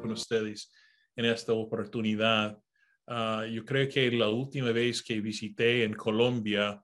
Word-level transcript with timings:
con 0.00 0.10
ustedes 0.10 0.72
en 1.14 1.24
esta 1.24 1.52
oportunidad. 1.52 2.58
Ah, 3.06 3.46
yo 3.50 3.64
creo 3.64 3.88
que 3.88 4.10
la 4.10 4.28
última 4.28 4.72
vez 4.72 5.02
que 5.02 5.20
visité 5.20 5.84
en 5.84 5.94
Colombia, 5.94 6.82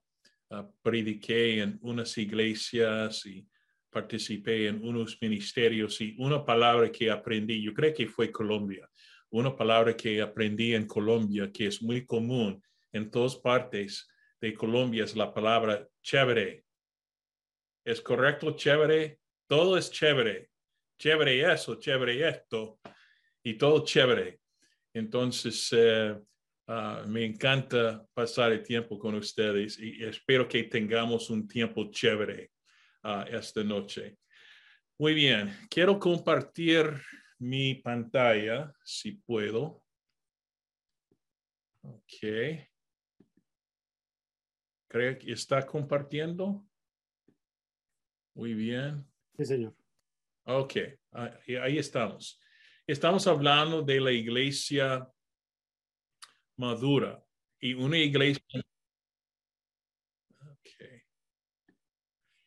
uh, 0.50 0.62
prediqué 0.80 1.60
en 1.60 1.78
unas 1.82 2.16
iglesias 2.16 3.26
y 3.26 3.46
participé 3.90 4.68
en 4.68 4.84
unos 4.84 5.18
ministerios 5.20 6.00
y 6.00 6.14
una 6.18 6.44
palabra 6.44 6.90
que 6.90 7.10
aprendí, 7.10 7.62
yo 7.62 7.74
creo 7.74 7.92
que 7.92 8.06
fue 8.06 8.30
Colombia, 8.30 8.88
una 9.30 9.54
palabra 9.54 9.96
que 9.96 10.22
aprendí 10.22 10.74
en 10.74 10.86
Colombia 10.86 11.50
que 11.52 11.66
es 11.66 11.82
muy 11.82 12.06
común 12.06 12.62
en 12.92 13.10
todas 13.10 13.36
partes 13.36 14.08
de 14.40 14.54
Colombia 14.54 15.04
es 15.04 15.16
la 15.16 15.34
palabra 15.34 15.88
chévere. 16.02 16.64
¿Es 17.84 18.00
correcto? 18.00 18.52
Chévere. 18.56 19.18
Todo 19.46 19.76
es 19.76 19.90
chévere. 19.90 20.53
Chévere 21.04 21.52
eso, 21.52 21.74
chévere 21.74 22.26
esto 22.26 22.80
y 23.42 23.58
todo 23.58 23.84
chévere. 23.84 24.40
Entonces, 24.94 25.68
eh, 25.72 26.18
ah, 26.66 27.04
me 27.06 27.26
encanta 27.26 28.06
pasar 28.14 28.52
el 28.52 28.62
tiempo 28.62 28.98
con 28.98 29.14
ustedes 29.14 29.78
y 29.78 30.02
espero 30.02 30.48
que 30.48 30.62
tengamos 30.62 31.28
un 31.28 31.46
tiempo 31.46 31.90
chévere 31.90 32.52
uh, 33.02 33.28
esta 33.28 33.62
noche. 33.62 34.16
Muy 34.98 35.12
bien, 35.12 35.54
quiero 35.68 35.98
compartir 35.98 36.90
mi 37.38 37.74
pantalla, 37.74 38.72
si 38.82 39.12
puedo. 39.12 39.84
Ok. 41.82 42.66
¿Cree 44.88 45.18
que 45.18 45.32
está 45.32 45.66
compartiendo? 45.66 46.66
Muy 48.32 48.54
bien. 48.54 49.06
Sí, 49.36 49.44
señor. 49.44 49.83
Ok, 50.46 50.76
ahí 51.12 51.78
estamos. 51.78 52.40
Estamos 52.86 53.26
hablando 53.26 53.82
de 53.82 54.00
la 54.00 54.12
iglesia 54.12 55.08
madura 56.56 57.22
y 57.58 57.74
una 57.74 57.98
iglesia 57.98 58.42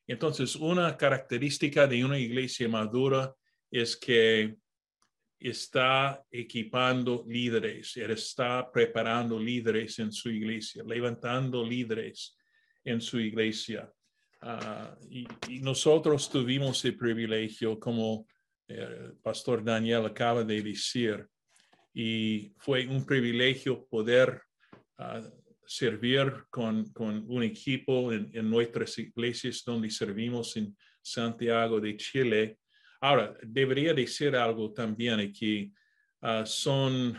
Entonces, 0.07 0.55
una 0.55 0.95
característica 0.95 1.85
de 1.85 2.05
una 2.05 2.17
iglesia 2.17 2.69
madura 2.69 3.35
es 3.69 3.97
que 3.97 4.55
está 5.37 6.25
equipando 6.31 7.25
líderes, 7.27 7.97
está 7.97 8.71
preparando 8.71 9.37
líderes 9.37 9.99
en 9.99 10.11
su 10.13 10.29
iglesia, 10.29 10.81
levantando 10.85 11.63
líderes 11.63 12.37
en 12.85 13.01
su 13.01 13.19
iglesia. 13.19 13.91
Ah, 14.41 14.95
y, 15.09 15.27
nosotros 15.61 16.29
tuvimos 16.29 16.83
el 16.85 16.95
privilegio, 16.95 17.79
como 17.79 18.27
el 18.67 18.79
eh, 18.79 19.11
pastor 19.21 19.63
Daniel 19.63 20.05
acaba 20.05 20.43
de 20.43 20.61
decir, 20.61 21.27
y 21.93 22.53
fue 22.57 22.85
un 22.85 23.03
privilegio 23.05 23.87
poder 23.87 24.41
uh, 24.99 25.27
servir 25.65 26.43
con, 26.51 26.85
un 26.95 27.41
equipo 27.41 28.13
en, 28.13 28.47
nuestras 28.47 28.99
iglesias 28.99 29.63
donde 29.65 29.89
servimos 29.89 30.55
en 30.57 30.77
Santiago 31.01 31.79
de 31.79 31.97
Chile. 31.97 32.59
Ahora, 33.01 33.35
debería 33.41 33.95
decir 33.95 34.35
algo 34.35 34.71
también 34.71 35.19
aquí. 35.19 35.73
Uh, 36.21 36.45
son 36.45 37.17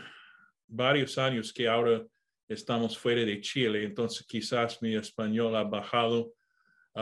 varios 0.65 1.17
años 1.17 1.51
que 1.51 1.67
ahora 1.67 2.05
estamos 2.47 2.97
fuera 2.97 3.25
de 3.25 3.41
Chile, 3.41 3.83
entonces 3.83 4.25
quizás 4.25 4.81
mi 4.81 4.95
español 4.95 5.55
ha 5.57 5.63
bajado 5.63 6.33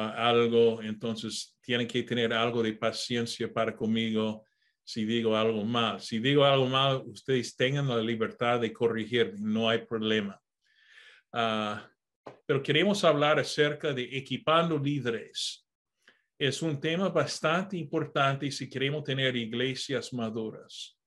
algo, 0.05 0.81
entonces 0.81 1.57
tienen 1.61 1.87
que 1.87 2.03
tener 2.03 2.33
algo 2.33 2.61
de 2.61 2.73
paciencia 2.73 3.51
para 3.51 3.75
conmigo 3.75 4.43
si 4.83 5.03
digo 5.03 5.35
algo 5.35 5.65
mal. 5.65 5.99
Si 5.99 6.19
digo 6.19 6.45
algo 6.45 6.67
mal, 6.67 7.03
ustedes 7.05 7.55
tengan 7.55 7.89
la 7.89 7.97
libertad 7.97 8.59
de 8.61 8.71
corregir, 8.71 9.35
no 9.39 9.69
hay 9.69 9.79
problema. 9.79 10.39
Ah, 11.33 11.89
pero 12.45 12.63
queremos 12.63 13.03
hablar 13.03 13.39
acerca 13.39 13.93
de 13.93 14.03
equipando 14.17 14.79
líderes. 14.79 15.67
Es 16.39 16.61
un 16.61 16.79
tema 16.79 17.09
bastante 17.09 17.77
importante 17.77 18.51
si 18.51 18.69
queremos 18.69 19.03
tener 19.03 19.35
iglesias 19.35 20.13
maduras. 20.13 20.97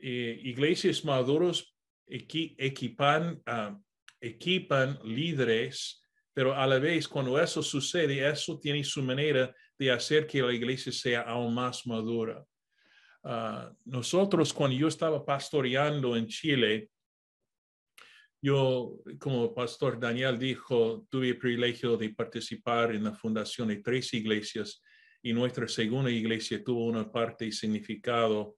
Eh, 0.00 0.38
iglesias 0.44 1.04
maduras 1.04 1.72
equipan, 2.06 3.42
uh, 3.46 3.80
equipan 4.20 4.98
líderes, 5.04 6.01
pero 6.34 6.54
a 6.54 6.66
la 6.66 6.78
vez 6.78 7.06
cuando 7.06 7.40
eso 7.40 7.62
sucede, 7.62 8.28
eso 8.28 8.58
tiene 8.58 8.82
su 8.84 9.02
manera 9.02 9.54
de 9.78 9.90
hacer 9.90 10.26
que 10.26 10.42
la 10.42 10.52
iglesia 10.52 10.92
sea 10.92 11.22
aún 11.22 11.54
más 11.54 11.86
madura. 11.86 12.44
Ah, 13.24 13.72
nosotros, 13.84 14.52
cuando 14.52 14.76
yo 14.76 14.88
estaba 14.88 15.24
pastoreando 15.24 16.16
en 16.16 16.26
Chile, 16.26 16.90
yo, 18.44 18.98
como 19.20 19.54
Pastor 19.54 20.00
Daniel 20.00 20.36
dijo, 20.38 21.06
tuve 21.08 21.28
el 21.28 21.38
privilegio 21.38 21.96
de 21.96 22.10
participar 22.10 22.92
en 22.92 23.04
la 23.04 23.14
fundación 23.14 23.68
de 23.68 23.76
tres 23.76 24.12
iglesias 24.14 24.82
y 25.22 25.32
nuestra 25.32 25.68
segunda 25.68 26.10
iglesia 26.10 26.64
tuvo 26.64 26.86
una 26.86 27.10
parte 27.10 27.52
significado, 27.52 28.56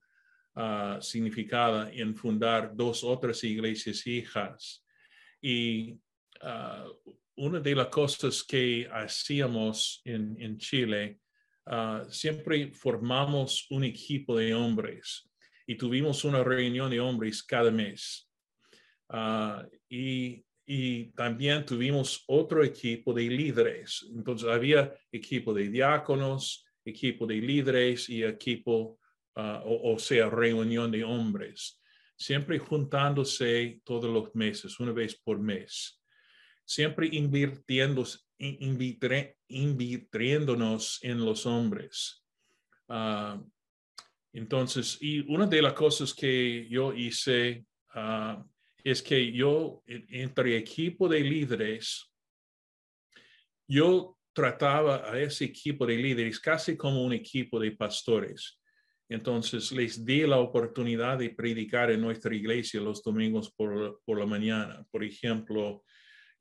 uh, 0.57 1.03
significada 1.03 1.93
en 1.93 2.17
fundar 2.17 2.75
dos 2.75 3.05
otras 3.05 3.45
iglesias 3.45 4.07
hijas. 4.07 4.83
Y 5.43 6.01
uh, 6.41 7.15
una 7.37 7.61
de 7.61 7.75
las 7.75 7.89
cosas 7.89 8.45
que 8.45 8.89
hacíamos 8.91 10.01
en, 10.05 10.57
Chile, 10.59 11.19
uh, 11.67 12.09
siempre 12.09 12.73
formamos 12.73 13.67
un 13.71 13.85
equipo 13.85 14.37
de 14.37 14.55
hombres 14.55 15.29
y 15.67 15.77
tuvimos 15.77 16.25
una 16.25 16.45
reunión 16.45 16.91
de 16.91 17.01
hombres 17.01 17.43
cada 17.43 17.71
mes. 17.71 18.29
Ah, 19.09 19.67
y, 19.89 20.43
también 21.15 21.67
tuvimos 21.67 22.25
otro 22.27 22.65
equipo 22.65 23.13
de 23.13 23.25
líderes. 23.25 24.07
Entonces 24.17 24.49
había 24.49 24.95
equipo 25.13 25.53
de 25.53 25.69
diáconos, 25.69 26.65
equipo 26.83 27.27
de 27.27 27.35
líderes 27.35 28.09
y 28.09 28.25
equipo, 28.25 28.99
o, 29.35 29.93
o, 29.93 29.99
sea, 29.99 30.31
reunión 30.31 30.91
de 30.91 31.05
hombres, 31.05 31.83
siempre 32.17 32.59
juntándose 32.59 33.83
todos 33.85 34.11
los 34.11 34.35
meses, 34.35 34.81
una 34.81 34.93
vez 34.93 35.21
por 35.21 35.39
mes, 35.39 36.01
siempre 36.65 37.09
invirtiéndonos 37.13 38.29
en 41.03 41.25
los 41.25 41.47
hombres. 41.47 42.25
Uh, 42.89 43.41
entonces, 44.33 44.99
y 45.01 45.21
una 45.33 45.47
de 45.47 45.63
las 45.63 45.75
cosas 45.75 46.13
que 46.13 46.69
yo 46.69 46.93
hice 46.93 47.65
uh, 47.95 48.43
es 48.83 49.03
que 49.03 49.33
yo, 49.33 49.83
entre 49.87 50.57
equipo 50.57 51.09
de 51.09 51.21
líderes, 51.21 52.11
yo 53.67 54.19
trataba 54.35 55.11
a 55.11 55.19
ese 55.19 55.45
equipo 55.45 55.87
de 55.87 55.97
líderes 55.97 56.41
casi 56.41 56.77
como 56.77 57.03
un 57.03 57.13
equipo 57.13 57.59
de 57.59 57.71
pastores. 57.73 58.61
Entonces 59.09 59.71
les 59.73 60.05
di 60.05 60.27
la 60.27 60.39
oportunidad 60.39 61.19
de 61.19 61.31
predicar 61.31 61.91
en 61.91 62.01
nuestra 62.01 62.35
iglesia 62.35 62.81
los 62.81 63.03
domingos 63.03 63.53
por, 63.53 64.01
por 64.05 64.19
la 64.19 64.27
mañana. 64.27 64.85
Por 64.91 65.05
ejemplo, 65.05 65.85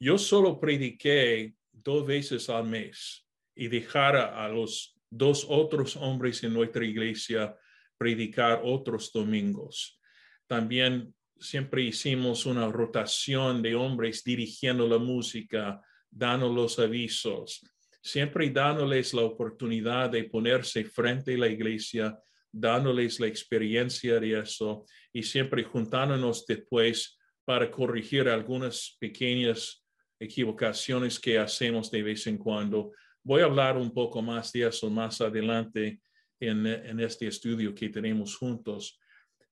yo 0.04 0.18
solo 0.18 0.60
prediqué 0.60 1.54
dos 1.72 2.06
veces 2.06 2.50
al 2.50 2.66
mes 2.66 3.26
y 3.56 3.70
dejara 3.70 4.44
a 4.44 4.50
los 4.50 5.00
dos 5.10 5.46
otros 5.48 5.96
hombres 5.96 6.44
en 6.44 6.52
nuestra 6.52 6.84
iglesia 6.84 7.56
predicar 7.98 8.60
otros 8.66 9.14
domingos. 9.14 10.02
También 10.46 11.16
siempre 11.40 11.84
hicimos 11.84 12.46
una 12.46 12.68
rotación 12.70 13.62
de 13.62 13.76
hombres 13.76 14.26
dirigiendo 14.26 14.90
la 14.90 14.98
música, 14.98 15.80
dando 16.12 16.52
los 16.52 16.80
avisos, 16.80 17.62
siempre 18.02 18.50
dándoles 18.50 19.14
la 19.14 19.22
oportunidad 19.22 20.10
de 20.10 20.26
ponerse 20.26 20.84
frente 20.84 21.36
a 21.36 21.38
la 21.38 21.48
iglesia, 21.48 22.20
dándoles 22.52 23.22
la 23.22 23.28
experiencia 23.28 24.20
de 24.20 24.38
eso 24.38 24.86
y 25.14 25.24
siempre 25.24 25.64
juntándonos 25.64 26.46
después 26.46 27.18
para 27.46 27.72
corregir 27.72 28.28
algunas 28.28 28.98
pequeñas 29.00 29.83
equivocaciones 30.20 31.20
que 31.20 31.38
hacemos 31.38 31.92
de 31.92 32.04
vez 32.04 32.28
en 32.28 32.38
cuando. 32.38 32.92
Voy 33.24 33.42
a 33.42 33.46
hablar 33.46 33.78
un 33.78 33.94
poco 33.94 34.22
más 34.22 34.52
de 34.52 34.68
eso 34.68 34.90
más 34.90 35.22
adelante 35.22 36.02
en, 36.40 36.66
en 36.66 37.00
este 37.00 37.28
estudio 37.28 37.74
que 37.74 37.90
tenemos 37.90 38.36
juntos. 38.36 39.00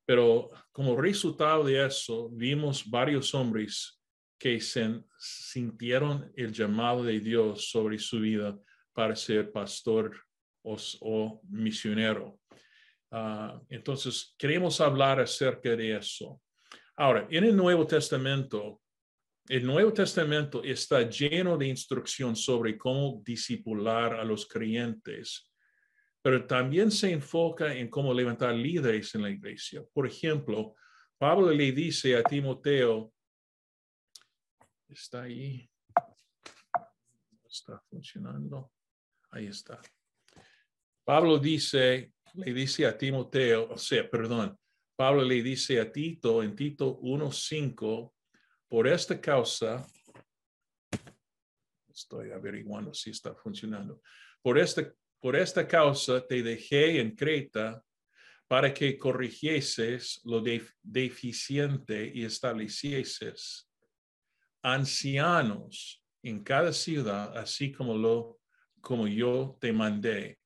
Pero 0.05 0.49
como 0.71 0.95
resultado 0.95 1.63
de 1.63 1.85
eso, 1.85 2.29
vimos 2.31 2.89
varios 2.89 3.33
hombres 3.33 4.01
que 4.41 4.59
se 4.59 5.03
sintieron 5.19 6.31
el 6.35 6.51
llamado 6.51 7.03
de 7.03 7.19
Dios 7.19 7.69
sobre 7.69 7.99
su 7.99 8.19
vida 8.19 8.57
para 8.91 9.15
ser 9.15 9.51
pastor 9.51 10.19
o, 10.63 11.41
misionero. 11.49 12.39
Ah, 13.11 13.61
entonces, 13.69 14.33
queremos 14.39 14.81
hablar 14.81 15.19
acerca 15.19 15.75
de 15.75 15.95
eso. 15.95 16.41
Ahora, 16.95 17.27
en 17.29 17.43
el 17.43 17.55
Nuevo 17.55 17.85
Testamento, 17.85 18.80
el 19.49 19.65
Nuevo 19.65 19.91
Testamento 19.91 20.63
está 20.63 21.09
lleno 21.09 21.57
de 21.57 21.67
instrucción 21.67 22.35
sobre 22.35 22.77
cómo 22.77 23.21
disipular 23.25 24.15
a 24.15 24.23
los 24.23 24.47
creyentes 24.47 25.51
pero 26.21 26.45
también 26.45 26.91
se 26.91 27.11
enfoca 27.11 27.73
en 27.73 27.89
cómo 27.89 28.13
levantar 28.13 28.53
líderes 28.53 29.15
en 29.15 29.23
la 29.23 29.29
iglesia. 29.29 29.83
Por 29.91 30.05
ejemplo, 30.05 30.75
Pablo 31.17 31.51
le 31.51 31.71
dice 31.71 32.15
a 32.15 32.23
Timoteo, 32.23 33.11
está 34.87 35.23
ahí, 35.23 35.67
está 37.49 37.81
funcionando, 37.89 38.71
ahí 39.31 39.47
está. 39.47 39.81
Pablo 41.03 41.39
dice, 41.39 42.13
le 42.35 42.53
dice 42.53 42.85
a 42.85 42.95
Timoteo, 42.95 43.71
o 43.71 43.77
sea, 43.77 44.07
perdón, 44.07 44.57
Pablo 44.95 45.23
le 45.23 45.41
dice 45.41 45.79
a 45.79 45.91
Tito 45.91 46.43
en 46.43 46.55
Tito 46.55 46.99
1.5, 46.99 48.13
por 48.71 48.87
esta 48.87 49.19
causa, 49.19 49.85
estoy 51.93 52.31
averiguando 52.31 52.93
si 52.93 53.09
está 53.09 53.35
funcionando, 53.35 54.01
por 54.41 54.57
esta, 54.57 54.89
por 55.19 55.35
esta 55.35 55.67
causa 55.67 56.25
te 56.25 56.41
dejé 56.41 57.01
en 57.01 57.13
Creta 57.13 57.83
para 58.47 58.73
que 58.73 58.97
corrigieses 58.97 60.21
lo 60.23 60.41
deficiente 60.81 62.13
y 62.15 62.23
establecieses 62.23 63.69
ancianos 64.63 66.01
en 66.23 66.41
cada 66.41 66.71
ciudad, 66.71 67.37
así 67.37 67.73
como 67.73 67.97
lo 67.97 68.39
como 68.79 69.05
yo 69.05 69.57
te 69.59 69.73
mandé. 69.73 70.39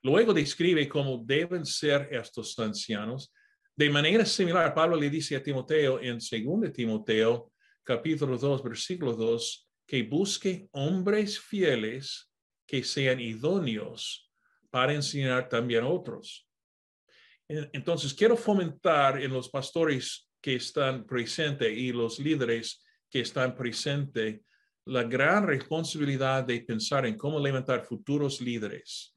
Luego 0.00 0.32
describe 0.32 0.88
cómo 0.88 1.20
deben 1.26 1.66
ser 1.66 2.08
estos 2.12 2.56
ancianos. 2.60 3.32
De 3.74 3.90
manera 3.90 4.24
similar, 4.24 4.72
Pablo 4.72 4.94
le 4.94 5.10
dice 5.10 5.34
a 5.34 5.42
Timoteo 5.42 6.00
en 6.00 6.18
2 6.18 6.72
Timoteo, 6.72 7.50
capítulo 7.84 8.36
2, 8.36 8.62
versículo 8.62 9.12
2, 9.14 9.68
que 9.86 10.02
busque 10.02 10.68
hombres 10.72 11.38
fieles 11.38 12.30
que 12.66 12.82
sean 12.82 13.20
idóneos 13.20 14.30
para 14.70 14.94
enseñar 14.94 15.48
también 15.48 15.84
a 15.84 15.88
otros. 15.88 16.48
Entonces, 17.46 18.14
quiero 18.14 18.36
fomentar 18.36 19.22
en 19.22 19.32
los 19.32 19.48
pastores 19.50 20.28
que 20.40 20.56
están 20.56 21.04
presentes 21.04 21.76
y 21.76 21.92
los 21.92 22.18
líderes 22.18 22.82
que 23.10 23.20
están 23.20 23.54
presentes 23.54 24.40
la 24.86 25.04
gran 25.04 25.46
responsabilidad 25.46 26.44
de 26.44 26.60
pensar 26.62 27.06
en 27.06 27.16
cómo 27.16 27.38
levantar 27.38 27.84
futuros 27.84 28.40
líderes 28.40 29.14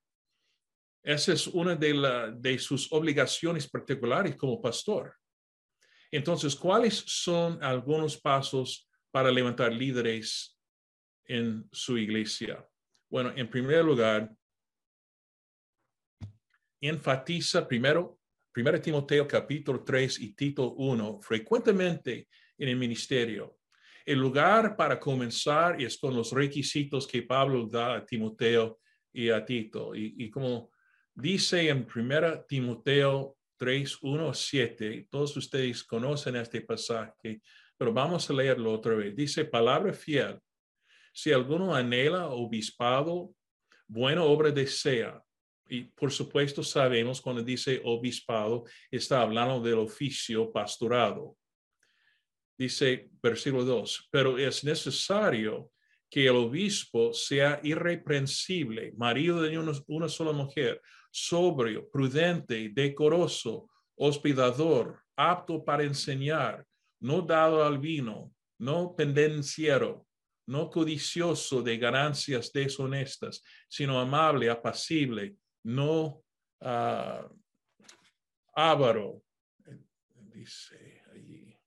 esa 1.07 1.31
es 1.31 1.47
una 1.47 1.73
de, 1.73 2.33
de 2.37 2.59
sus 2.59 2.91
obligaciones 2.91 3.69
particulares 3.69 4.35
como 4.35 4.61
pastor. 4.61 5.15
Entonces, 6.11 6.55
¿cuáles 6.55 6.95
son 7.05 7.61
algunos 7.63 8.17
pasos 8.17 8.89
para 9.11 9.31
levantar 9.31 9.73
líderes 9.73 10.57
en 11.25 11.67
su 11.71 11.97
iglesia? 11.97 12.65
Bueno, 13.09 13.33
en 13.35 13.49
primer 13.49 13.83
lugar, 13.83 14.33
enfatiza 16.81 17.67
primero, 17.67 18.19
1 18.55 18.81
Timoteo 18.81 19.27
capítulo 19.27 19.83
3 19.83 20.19
y 20.19 20.33
Tito 20.33 20.73
1, 20.73 21.21
frecuentemente 21.21 22.27
en 22.57 22.69
el 22.69 22.75
ministerio. 22.75 23.57
El 24.05 24.19
lugar 24.19 24.75
para 24.75 24.99
comenzar 24.99 25.81
es 25.81 25.97
con 25.97 26.15
los 26.15 26.31
requisitos 26.31 27.05
que 27.05 27.23
Pablo 27.23 27.67
da 27.67 27.97
a 27.97 28.05
Timoteo 28.05 28.79
y 29.11 29.29
a 29.29 29.43
Tito. 29.45 29.93
Y, 29.93 30.29
como 30.29 30.71
Dice 31.19 31.69
en 31.69 31.87
1 31.93 32.45
Timoteo 32.47 33.36
3, 33.57 33.97
1, 34.01 34.33
7, 34.33 35.07
todos 35.09 35.35
ustedes 35.35 35.83
conocen 35.83 36.35
este 36.35 36.61
pasaje, 36.61 37.41
pero 37.77 37.91
vamos 37.91 38.29
a 38.29 38.33
leerlo 38.33 38.71
otra 38.71 38.95
vez. 38.95 39.15
Dice, 39.15 39.45
palabra 39.45 39.93
fiel, 39.93 40.39
si 41.13 41.31
alguno 41.31 41.73
anhela 41.73 42.27
obispado, 42.27 43.33
buena 43.87 44.23
obra 44.23 44.51
desea. 44.51 45.21
Y 45.69 45.83
por 45.83 46.11
supuesto 46.11 46.63
sabemos 46.63 47.19
cuando 47.19 47.41
dice 47.41 47.81
obispado, 47.83 48.65
está 48.89 49.21
hablando 49.21 49.59
del 49.59 49.79
oficio 49.79 50.51
pastorado. 50.51 51.35
Dice 52.57 53.09
versículo 53.21 53.65
2, 53.65 54.07
pero 54.11 54.37
es 54.37 54.63
necesario 54.63 55.71
que 56.09 56.27
el 56.27 56.35
obispo 56.35 57.13
sea 57.13 57.59
irreprensible, 57.63 58.93
marido 58.97 59.41
de 59.41 59.57
una 59.87 60.09
sola 60.09 60.31
mujer, 60.31 60.81
sobrio, 61.11 61.89
prudente, 61.89 62.69
decoroso, 62.69 63.69
hospedador, 63.95 65.01
apto 65.15 65.63
para 65.65 65.83
enseñar, 65.83 66.65
no 66.99 67.21
dado 67.21 67.63
al 67.63 67.79
vino, 67.79 68.31
no 68.59 68.95
pendenciero, 68.95 70.07
no 70.47 70.69
codicioso 70.69 71.61
de 71.61 71.77
ganancias 71.77 72.51
deshonestas, 72.53 73.43
sino 73.67 73.99
amable, 73.99 74.49
apacible, 74.49 75.35
no 75.63 76.23
uh, 76.61 77.27
avaro. 78.53 79.23
Dice 80.33 81.03
allí. 81.11 81.57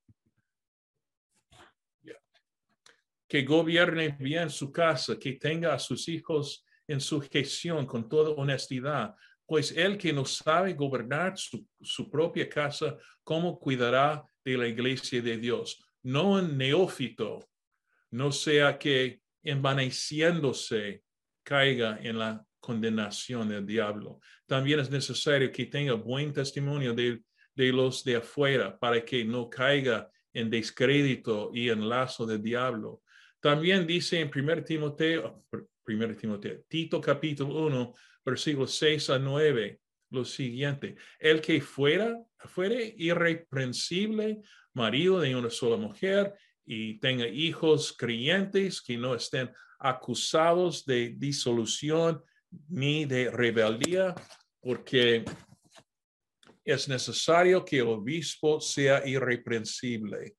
Que 3.31 3.45
gobierne 3.45 4.17
bien 4.19 4.51
su 4.51 4.73
casa, 4.73 5.17
que 5.17 5.35
tenga 5.35 5.73
a 5.73 5.79
sus 5.79 6.09
hijos 6.09 6.65
en 6.89 7.01
su 7.01 7.21
gestión 7.21 7.87
con 7.87 8.09
toda 8.09 8.31
honestidad, 8.31 9.15
pues 9.47 9.73
el 9.77 9.97
que 9.97 10.13
no 10.13 10.25
sabe 10.25 10.75
gobernar 10.75 11.35
su, 11.37 12.11
propia 12.11 12.49
casa, 12.49 12.97
¿cómo 13.23 13.59
cuidará 13.59 14.25
de 14.45 14.57
la 14.57 14.67
iglesia 14.67 15.23
de 15.23 15.39
Dios? 15.39 15.81
No 16.03 16.33
un 16.33 16.59
neófito, 16.59 17.49
no 18.11 18.33
sea 18.33 18.79
que 18.79 19.21
envaneciéndose 19.43 21.03
caiga 21.43 21.99
en 22.03 22.19
la 22.19 22.45
condenación 22.61 23.49
del 23.49 23.67
diablo. 23.67 24.21
También 24.47 24.81
es 24.81 24.91
necesario 24.91 25.51
que 25.51 25.67
tenga 25.67 25.95
buen 25.95 26.33
testimonio 26.33 26.93
de, 26.93 27.23
de 27.55 27.73
los 27.73 28.05
de 28.05 28.17
afuera 28.17 28.79
para 28.79 29.05
que 29.05 29.25
no 29.25 29.49
caiga 29.49 30.11
en 30.33 30.51
descrédito 30.51 31.51
y 31.55 31.71
en 31.71 31.89
lazo 31.89 32.27
del 32.27 32.43
diablo. 32.43 33.03
También 33.41 33.87
dice 33.87 34.21
en 34.21 34.31
1 34.35 34.65
Timoteo, 34.65 35.45
1 35.87 36.17
Timoteo, 36.17 36.63
Tito 36.69 37.01
capítulo 37.01 37.67
1, 37.67 37.95
versículos 38.25 38.75
6 38.75 39.11
a 39.11 39.19
9, 39.19 39.81
lo 40.11 40.25
siguiente, 40.25 40.97
el 41.19 41.41
que 41.41 41.61
fuera, 41.61 42.21
fuere 42.37 42.95
irreprensible, 42.99 44.43
marido 44.75 45.21
de 45.21 45.35
una 45.35 45.51
sola 45.51 45.77
mujer 45.77 46.35
y 46.67 46.99
tenga 46.99 47.27
hijos 47.27 47.95
creyentes 47.97 48.83
que 48.83 48.97
no 48.97 49.15
estén 49.15 49.51
acusados 49.79 50.85
de 50.85 51.15
disolución 51.17 52.23
ni 52.69 53.07
de 53.07 53.31
rebeldía, 53.31 54.15
porque 54.61 55.25
es 56.65 56.89
necesario 56.89 57.65
que 57.65 57.79
el 57.79 57.87
obispo 57.87 58.61
sea 58.61 59.07
irreprensible 59.07 60.37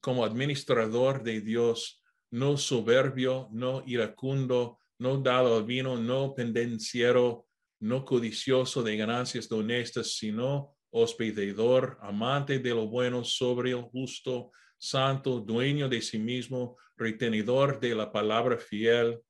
como 0.00 0.24
administrador 0.24 1.22
de 1.22 1.40
Dios, 1.40 2.01
no 2.32 2.56
soberbio, 2.56 3.48
no 3.52 3.82
iracundo, 3.86 4.78
no 4.98 5.18
dado 5.18 5.56
al 5.56 5.64
vino, 5.64 5.96
no 5.96 6.34
pendenciero, 6.34 7.46
no 7.80 8.04
codicioso 8.04 8.82
de 8.82 8.96
ganancias 8.96 9.50
honestas, 9.52 10.16
sino 10.16 10.74
hospedador, 10.90 11.98
amante 12.00 12.58
de 12.58 12.70
lo 12.70 12.86
bueno, 12.86 13.24
sobrio, 13.24 13.84
justo, 13.90 14.50
santo, 14.78 15.40
dueño 15.40 15.88
de 15.88 16.00
sí 16.00 16.18
mismo, 16.18 16.76
retenedor 16.96 17.78
de 17.80 17.94
la 17.94 18.10
palabra 18.10 18.56
fiel, 18.56 19.20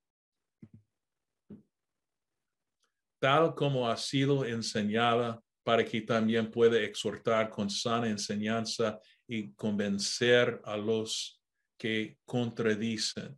tal 3.21 3.55
como 3.55 3.89
ha 3.89 3.97
sido 3.97 4.45
enseñada, 4.45 5.43
para 5.65 5.85
que 5.85 6.01
también 6.01 6.51
pueda 6.51 6.81
exhortar 6.81 7.49
con 7.51 7.71
sana 7.71 8.09
enseñanza 8.09 8.99
y 9.29 9.53
convencer 9.53 10.61
a 10.65 10.77
los 10.77 11.42
que 11.83 12.19
contradicen 12.25 13.37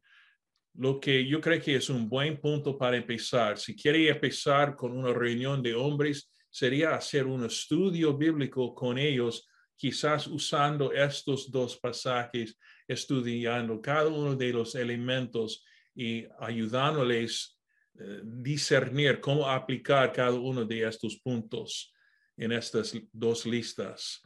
lo 0.74 1.00
que 1.00 1.26
yo 1.26 1.40
creo 1.40 1.62
que 1.62 1.76
es 1.76 1.88
un 1.88 2.10
buen 2.10 2.38
punto 2.38 2.76
para 2.76 2.98
empezar. 2.98 3.56
Si 3.56 3.74
quiere 3.74 4.08
empezar 4.08 4.76
con 4.76 4.92
una 4.92 5.14
reunión 5.14 5.62
de 5.62 5.74
hombres, 5.74 6.30
sería 6.50 6.94
hacer 6.94 7.24
un 7.24 7.46
estudio 7.46 8.14
bíblico 8.14 8.74
con 8.74 8.98
ellos, 8.98 9.48
quizás 9.76 10.26
usando 10.26 10.92
estos 10.92 11.50
dos 11.50 11.78
pasajes, 11.78 12.58
estudiando 12.86 13.80
cada 13.80 14.08
uno 14.08 14.34
de 14.36 14.52
los 14.52 14.74
elementos 14.74 15.64
y 15.94 16.26
ayudándoles 16.38 17.58
eh, 17.98 18.20
discernir 18.24 19.20
cómo 19.20 19.48
aplicar 19.48 20.12
cada 20.12 20.34
uno 20.34 20.66
de 20.66 20.86
estos 20.86 21.16
puntos 21.16 21.94
en 22.36 22.52
estas 22.52 22.94
dos 23.10 23.46
listas. 23.46 24.20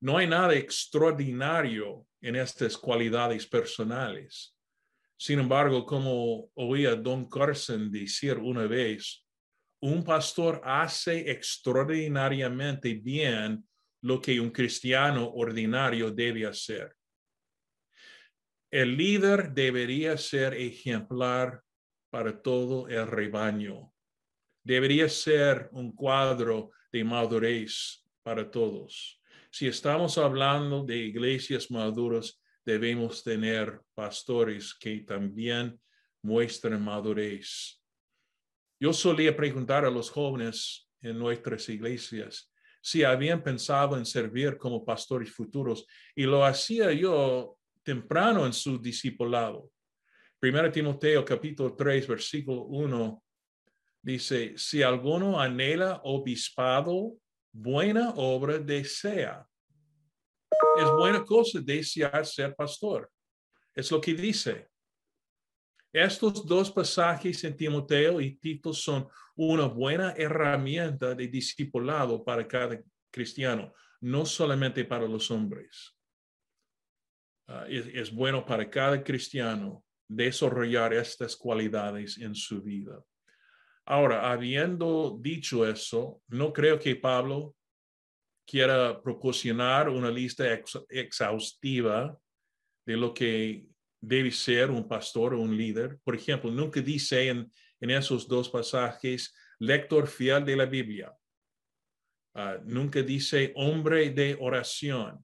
No 0.00 0.16
hay 0.16 0.26
nada 0.26 0.54
extraordinario 0.54 2.06
en 2.26 2.36
estas 2.36 2.76
cualidades 2.76 3.46
personales 3.46 4.54
sin 5.16 5.38
embargo, 5.38 5.86
como 5.86 6.50
oía 6.54 6.96
Don 6.96 7.28
Carson 7.28 7.90
decir 7.90 8.36
una 8.38 8.66
vez, 8.66 9.24
un 9.80 10.02
pastor 10.02 10.60
hace 10.64 11.30
extraordinariamente 11.30 12.94
bien 12.94 13.66
lo 14.02 14.20
que 14.20 14.40
un 14.40 14.50
cristiano 14.50 15.30
ordinario 15.30 16.10
debe 16.10 16.46
hacer. 16.46 16.94
El 18.70 18.96
líder 18.96 19.52
debería 19.52 20.16
ser 20.18 20.54
ejemplar 20.54 21.62
para 22.10 22.42
todo 22.42 22.88
el 22.88 23.06
rebaño. 23.06 23.92
debería 24.66 25.08
ser 25.10 25.68
un 25.72 25.92
cuadro 25.94 26.70
de 26.90 27.04
madurez 27.04 28.02
para 28.22 28.50
todos. 28.50 29.20
Si 29.56 29.68
estamos 29.68 30.18
hablando 30.18 30.82
de 30.82 30.96
iglesias 30.96 31.70
maduras, 31.70 32.42
debemos 32.66 33.22
tener 33.22 33.80
pastores 33.94 34.74
que 34.74 35.04
también 35.06 35.80
muestren 36.22 36.82
madurez. 36.82 37.80
Yo 38.80 38.92
solía 38.92 39.36
preguntar 39.36 39.84
a 39.84 39.90
los 39.90 40.10
jóvenes 40.10 40.90
en 41.00 41.20
nuestras 41.20 41.68
iglesias 41.68 42.52
si 42.82 43.04
habían 43.04 43.44
pensado 43.44 43.96
en 43.96 44.04
servir 44.04 44.58
como 44.58 44.84
pastores 44.84 45.30
futuros 45.30 45.86
y 46.16 46.24
lo 46.24 46.44
hacía 46.44 46.92
yo 46.92 47.56
temprano 47.84 48.46
en 48.46 48.52
su 48.52 48.76
discipulado. 48.76 49.70
Primero 50.40 50.68
Timoteo 50.72 51.24
capítulo 51.24 51.76
3 51.76 52.08
versículo 52.08 52.62
1 52.62 53.22
dice, 54.02 54.54
si 54.56 54.82
alguno 54.82 55.40
anhela 55.40 56.00
obispado, 56.02 57.12
buena 57.54 58.10
obra 58.16 58.58
desea. 58.58 59.46
Es 60.76 60.90
buena 60.90 61.24
cosa 61.24 61.60
desear 61.60 62.26
ser 62.26 62.54
pastor. 62.54 63.10
Es 63.74 63.90
lo 63.90 64.00
que 64.00 64.12
dice. 64.12 64.68
Estos 65.92 66.44
dos 66.44 66.72
pasajes 66.72 67.44
en 67.44 67.56
Timoteo 67.56 68.20
y 68.20 68.34
Tito 68.34 68.72
son 68.72 69.06
una 69.36 69.66
buena 69.66 70.12
herramienta 70.16 71.14
de 71.14 71.28
discipulado 71.28 72.24
para 72.24 72.46
cada 72.46 72.82
cristiano, 73.12 73.72
no 74.00 74.26
solamente 74.26 74.84
para 74.84 75.06
los 75.06 75.30
hombres. 75.30 75.96
Ah, 77.46 77.66
es, 77.68 78.12
bueno 78.12 78.44
para 78.44 78.68
cada 78.68 79.04
cristiano 79.04 79.84
desarrollar 80.08 80.92
estas 80.94 81.36
cualidades 81.36 82.18
en 82.18 82.34
su 82.34 82.60
vida. 82.60 83.00
Ahora, 83.86 84.32
habiendo 84.32 85.18
dicho 85.20 85.66
eso, 85.66 86.22
no 86.28 86.52
creo 86.52 86.78
que 86.78 86.96
Pablo 86.96 87.54
quiera 88.46 89.00
proporcionar 89.02 89.88
una 89.88 90.10
lista 90.10 90.44
exhaustiva 90.88 92.18
de 92.86 92.96
lo 92.96 93.12
que 93.12 93.66
debe 94.00 94.30
ser 94.30 94.70
un 94.70 94.86
pastor 94.86 95.34
o 95.34 95.40
un 95.40 95.56
líder. 95.56 95.98
Por 96.02 96.14
ejemplo, 96.14 96.50
nunca 96.50 96.80
dice 96.80 97.28
en, 97.28 97.50
esos 97.80 98.26
dos 98.26 98.48
pasajes 98.48 99.34
lector 99.58 100.06
fiel 100.06 100.44
de 100.44 100.56
la 100.56 100.64
Biblia. 100.64 101.12
Ah, 102.34 102.58
nunca 102.64 103.02
dice 103.02 103.52
hombre 103.56 104.10
de 104.10 104.36
oración, 104.40 105.22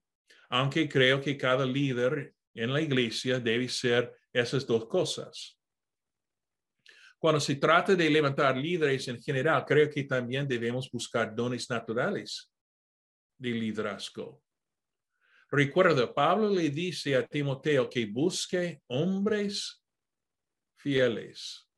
aunque 0.51 0.87
creo 0.87 1.21
que 1.21 1.39
cada 1.39 1.65
líder 1.65 2.35
en 2.55 2.73
la 2.73 2.83
iglesia 2.83 3.41
debe 3.41 3.69
ser 3.69 4.15
esas 4.33 4.67
dos 4.67 4.87
cosas. 4.87 5.60
Cuando 7.21 7.39
se 7.39 7.57
trata 7.57 7.95
de 7.95 8.09
levantar 8.09 8.57
líderes 8.57 9.07
en 9.09 9.21
general, 9.21 9.67
creo 9.67 9.91
que 9.91 10.05
también 10.05 10.49
debemos 10.49 10.91
buscar 10.91 11.35
dones 11.35 11.69
naturales 11.69 12.51
de 13.37 13.51
liderazgo. 13.51 14.43
Recuerda, 15.51 16.15
Pablo 16.15 16.49
le 16.49 16.71
dice 16.71 17.15
a 17.15 17.27
Timoteo 17.27 17.91
que 17.91 18.07
busque 18.07 18.81
hombres 18.87 19.85
fieles 20.79 21.69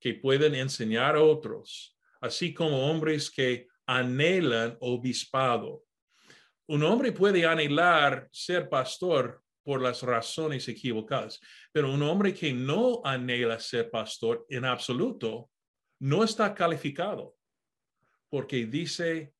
que 0.00 0.14
pueden 0.14 0.54
enseñar 0.54 1.16
a 1.16 1.22
otros, 1.22 1.94
así 2.22 2.54
como 2.54 2.90
hombres 2.90 3.30
que 3.30 3.66
anhelan 3.86 4.78
obispado. 4.80 5.84
Un 6.66 6.82
hombre 6.82 7.12
puede 7.12 7.44
anhelar 7.44 8.26
ser 8.32 8.70
pastor 8.70 9.44
por 9.66 9.82
las 9.82 10.04
razones 10.04 10.68
equivocadas, 10.68 11.40
pero 11.72 11.92
un 11.92 12.00
hombre 12.02 12.32
que 12.32 12.52
no 12.52 13.00
anhela 13.04 13.58
ser 13.58 13.90
pastor 13.90 14.46
en 14.48 14.64
absoluto 14.64 15.50
no 15.98 16.22
está 16.22 16.54
calificado 16.54 17.34
porque 18.28 18.64
dice 18.64 19.34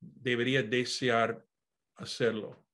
debería 0.00 0.62
desear 0.62 1.44
hacerlo. 1.96 2.64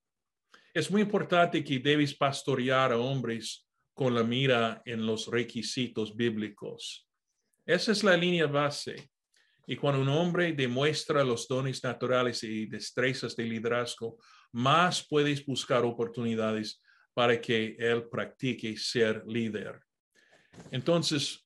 Es 0.74 0.90
muy 0.90 1.00
importante 1.00 1.64
que 1.64 1.78
debes 1.78 2.14
pastorear 2.14 2.92
a 2.92 2.98
hombres 2.98 3.66
con 3.94 4.14
la 4.14 4.22
mira 4.22 4.82
en 4.84 5.06
los 5.06 5.28
requisitos 5.28 6.14
bíblicos. 6.14 7.08
Esa 7.64 7.92
es 7.92 8.04
la 8.04 8.18
línea 8.18 8.46
base. 8.46 9.10
Y 9.66 9.76
cuando 9.76 10.02
un 10.02 10.08
hombre 10.08 10.52
demuestra 10.52 11.24
los 11.24 11.48
dones 11.48 11.82
naturales 11.82 12.42
y 12.42 12.66
destrezas 12.66 13.34
de 13.34 13.44
liderazgo, 13.44 14.18
más 14.52 15.06
puedes 15.06 15.44
buscar 15.44 15.84
oportunidades 15.84 16.82
para 17.18 17.40
que 17.40 17.75
él 17.80 18.08
practique 18.08 18.76
ser 18.76 19.25
líder. 19.26 19.82
Entonces, 20.70 21.44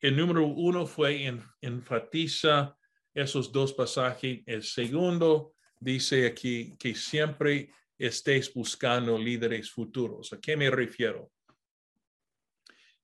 el 0.00 0.16
número 0.16 0.46
uno 0.46 0.86
fue 0.86 1.26
en, 1.26 1.44
enfatiza 1.60 2.74
esos 3.12 3.52
dos 3.52 3.74
pasajes. 3.74 4.40
El 4.46 4.62
segundo 4.62 5.52
dice 5.78 6.26
aquí 6.26 6.78
que 6.78 6.94
siempre 6.94 7.70
estés 7.98 8.50
buscando 8.54 9.18
líderes 9.18 9.70
futuros. 9.70 10.32
¿A 10.32 10.40
qué 10.40 10.56
me 10.56 10.70
refiero? 10.70 11.30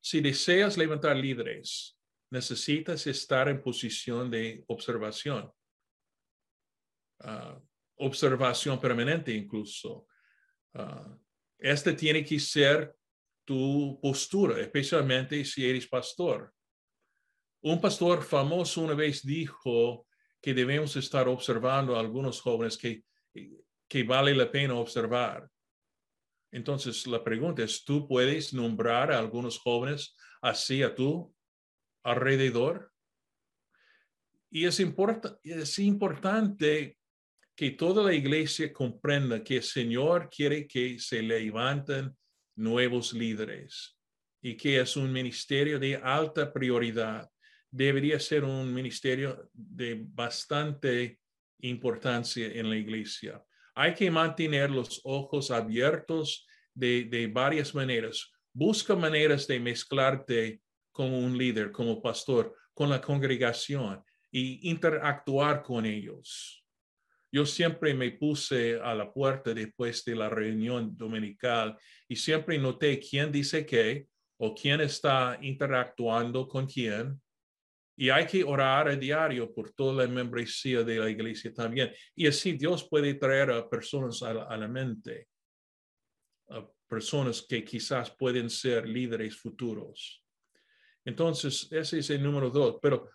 Si 0.01 0.23
deseas 0.23 0.79
levantar 0.79 1.15
líderes, 1.15 2.01
necesitas 2.31 3.07
estar 3.07 3.51
en 3.51 3.61
posición 3.61 4.31
de 4.31 4.65
observación, 4.67 5.53
ah, 7.19 7.61
observación 8.01 8.81
permanente 8.81 9.33
incluso. 9.33 10.07
Uh, 10.75 11.19
este 11.59 11.93
tiene 11.93 12.25
que 12.25 12.39
ser 12.39 12.95
tu 13.45 13.99
postura, 14.01 14.61
especialmente 14.61 15.45
si 15.45 15.69
eres 15.69 15.87
pastor. 15.87 16.53
Un 17.63 17.81
pastor 17.81 18.23
famoso 18.23 18.81
una 18.83 18.95
vez 18.95 19.23
dijo 19.25 20.07
que 20.41 20.55
debemos 20.55 20.97
estar 20.97 21.29
observando 21.29 21.97
a 21.97 22.01
algunos 22.01 22.41
jóvenes 22.41 22.79
que, 22.79 23.05
que 23.89 24.03
vale 24.05 24.35
la 24.35 24.51
pena 24.51 24.75
observar. 24.75 25.51
Entonces, 26.53 27.07
la 27.07 27.23
pregunta 27.23 27.63
es, 27.63 27.85
¿tú 27.85 28.09
puedes 28.09 28.55
nombrar 28.55 29.13
a 29.13 29.19
algunos 29.19 29.59
jóvenes 29.59 30.17
así 30.41 30.83
a 30.83 30.95
tu 30.95 31.35
alrededor? 32.03 32.91
Y 34.51 34.65
es, 34.65 34.81
es 35.45 35.79
importante 35.79 36.99
que 37.61 37.73
toda 37.73 38.03
la 38.03 38.15
iglesia 38.15 38.73
comprenda 38.73 39.45
que 39.45 39.57
el 39.59 39.63
Señor 39.63 40.31
quiere 40.35 40.67
que 40.67 40.99
se 40.99 41.21
levanten 41.21 42.17
nuevos 42.57 43.13
líderes 43.13 43.99
y 44.41 44.57
que 44.57 44.81
es 44.81 44.97
un 44.97 45.13
ministerio 45.13 45.79
de 45.79 45.97
alta 45.97 46.51
prioridad 46.51 47.29
debería 47.71 48.19
ser 48.19 48.45
un 48.45 48.73
ministerio 48.73 49.51
de 49.53 50.01
bastante 50.03 51.19
importancia 51.59 52.47
en 52.47 52.71
la 52.71 52.77
iglesia. 52.77 53.45
Hay 53.75 53.93
que 53.93 54.11
mantener 54.11 54.71
los 54.71 54.99
ojos 55.05 55.51
abiertos 55.51 56.47
de, 56.73 57.31
varias 57.31 57.75
maneras. 57.75 58.33
Busca 58.55 58.97
maneras 58.97 59.47
de 59.47 59.61
mezclarte 59.61 60.63
como 60.93 61.19
un 61.19 61.37
líder, 61.37 61.73
como 61.73 62.01
pastor, 62.01 62.57
con 62.73 62.89
la 62.89 63.03
congregación 63.03 64.03
y 64.31 64.67
interactuar 64.71 65.63
con 65.63 65.85
ellos. 65.85 66.60
Yo 67.33 67.47
siempre 67.47 67.95
me 67.95 68.11
puse 68.13 68.81
a 68.81 68.95
la 68.95 69.13
puerta 69.13 69.55
después 69.55 70.05
de 70.05 70.17
la 70.17 70.29
reunión 70.29 70.97
dominical 70.97 71.77
y 72.09 72.17
siempre 72.17 72.59
noté 72.59 72.99
quién 72.99 73.31
dice 73.31 73.65
qué 73.65 74.07
o 74.39 74.55
quién 74.55 74.81
está 74.81 75.39
interactuando 75.41 76.49
con 76.49 76.67
quién 76.67 77.21
y 78.01 78.09
hay 78.09 78.27
que 78.27 78.43
orar 78.43 78.89
a 78.89 78.97
diario 78.97 79.53
por 79.53 79.73
toda 79.73 80.07
la 80.07 80.11
membresía 80.11 80.83
de 80.83 80.99
la 80.99 81.11
iglesia 81.11 81.53
también. 81.53 81.93
Y 82.17 82.27
así 82.27 82.53
Dios 82.53 82.89
puede 82.89 83.13
traer 83.13 83.51
a 83.51 83.69
personas 83.69 84.23
a 84.23 84.33
la, 84.33 84.69
mente, 84.69 85.29
a 86.49 86.67
personas 86.89 87.45
que 87.47 87.63
quizás 87.63 88.11
pueden 88.13 88.49
ser 88.49 88.89
líderes 88.89 89.37
futuros. 89.37 90.25
Entonces, 91.05 91.69
ese 91.71 91.99
es 91.99 92.09
el 92.09 92.23
número 92.23 92.49
dos. 92.49 92.79
Pero 92.81 93.11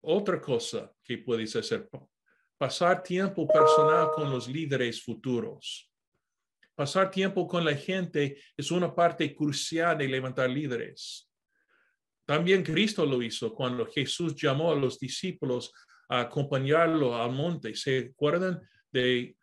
otra 0.00 0.40
cosa 0.40 0.90
que 1.04 1.18
puedes 1.18 1.54
hacer, 1.54 1.90
pasar 2.62 3.02
tiempo 3.02 3.44
personal 3.48 4.12
con 4.14 4.30
los 4.30 4.46
líderes 4.46 5.02
futuros. 5.02 5.90
Pasar 6.76 7.10
tiempo 7.10 7.48
con 7.48 7.64
la 7.64 7.74
gente 7.74 8.36
es 8.56 8.70
una 8.70 8.94
parte 8.94 9.34
crucial 9.34 9.98
de 9.98 10.06
levantar 10.06 10.48
líderes. 10.48 11.28
También 12.24 12.62
Cristo 12.62 13.04
lo 13.04 13.20
hizo 13.20 13.52
cuando 13.52 13.84
Jesús 13.86 14.36
llamó 14.40 14.70
a 14.70 14.76
los 14.76 14.96
discípulos 14.96 15.72
a 16.08 16.20
acompañarlo 16.20 17.20
al 17.20 17.32
monte. 17.32 17.74
¿Se 17.74 18.12
acuerdan 18.12 18.60
de 18.92 19.36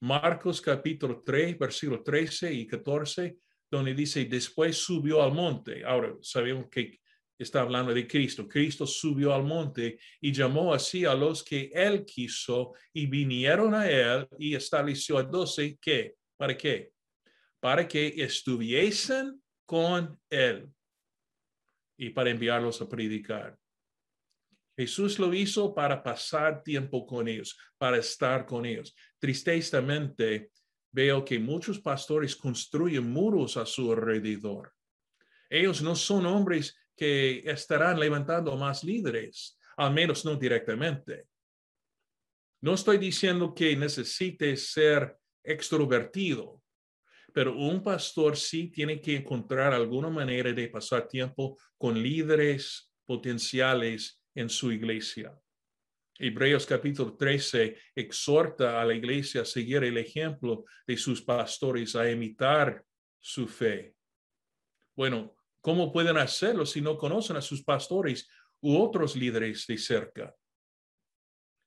Marcos 0.00 0.60
capítulo 0.60 1.22
3, 1.24 1.58
versículo 1.58 2.02
13 2.02 2.52
y 2.52 2.66
14, 2.66 3.38
donde 3.70 3.94
dice, 3.94 4.26
después 4.26 4.76
subió 4.76 5.22
al 5.22 5.32
monte? 5.32 5.82
Ahora 5.82 6.14
sabemos 6.20 6.66
que 6.70 7.00
está 7.38 7.60
hablando 7.60 7.92
de 7.92 8.06
Cristo. 8.06 8.48
Cristo 8.48 8.86
subió 8.86 9.34
al 9.34 9.44
monte 9.44 9.98
y 10.20 10.32
llamó 10.32 10.72
así 10.72 11.04
a 11.04 11.14
los 11.14 11.42
que 11.42 11.70
él 11.74 12.04
quiso 12.04 12.72
y 12.92 13.06
vinieron 13.06 13.74
a 13.74 13.88
él 13.88 14.26
y 14.38 14.54
estableció 14.54 15.18
a 15.18 15.22
doce 15.22 15.78
que, 15.80 16.14
¿para 16.36 16.56
qué? 16.56 16.92
Para 17.60 17.86
que 17.86 18.14
estuviesen 18.16 19.42
con 19.64 20.18
él 20.30 20.68
y 21.98 22.10
para 22.10 22.30
enviarlos 22.30 22.80
a 22.80 22.88
predicar. 22.88 23.58
Jesús 24.76 25.18
lo 25.18 25.32
hizo 25.32 25.74
para 25.74 26.02
pasar 26.02 26.62
tiempo 26.62 27.06
con 27.06 27.26
ellos, 27.28 27.58
para 27.78 27.96
estar 27.96 28.44
con 28.44 28.66
ellos. 28.66 28.94
Tristezamente, 29.18 30.50
veo 30.92 31.24
que 31.24 31.38
muchos 31.38 31.78
pastores 31.80 32.36
construyen 32.36 33.10
muros 33.10 33.56
a 33.56 33.64
su 33.64 33.90
alrededor. 33.92 34.72
Ellos 35.48 35.80
no 35.82 35.94
son 35.96 36.26
hombres 36.26 36.76
que 36.96 37.38
estarán 37.44 38.00
levantando 38.00 38.56
más 38.56 38.82
líderes, 38.82 39.58
al 39.76 39.92
menos 39.92 40.24
no 40.24 40.36
directamente. 40.36 41.26
No 42.62 42.74
estoy 42.74 42.98
diciendo 42.98 43.54
que 43.54 43.76
necesite 43.76 44.56
ser 44.56 45.16
extrovertido, 45.44 46.62
pero 47.32 47.54
un 47.54 47.82
pastor 47.82 48.36
sí 48.36 48.68
tiene 48.68 49.00
que 49.00 49.16
encontrar 49.16 49.74
alguna 49.74 50.08
manera 50.08 50.52
de 50.52 50.68
pasar 50.68 51.06
tiempo 51.06 51.58
con 51.76 52.02
líderes 52.02 52.90
potenciales 53.04 54.22
en 54.34 54.48
su 54.48 54.72
iglesia. 54.72 55.38
Hebreos 56.18 56.64
capítulo 56.64 57.14
13 57.14 57.76
exhorta 57.94 58.80
a 58.80 58.84
la 58.86 58.94
iglesia 58.94 59.42
a 59.42 59.44
seguir 59.44 59.84
el 59.84 59.98
ejemplo 59.98 60.64
de 60.86 60.96
sus 60.96 61.20
pastores, 61.20 61.94
a 61.94 62.10
imitar 62.10 62.82
su 63.20 63.46
fe. 63.46 63.94
Bueno, 64.96 65.35
¿cómo 65.66 65.92
pueden 65.92 66.16
hacerlo 66.16 66.64
si 66.64 66.80
no 66.80 66.96
conocen 66.96 67.36
a 67.38 67.40
sus 67.40 67.64
pastores 67.64 68.30
u 68.60 68.80
otros 68.80 69.16
líderes 69.16 69.66
de 69.66 69.76
cerca? 69.76 70.32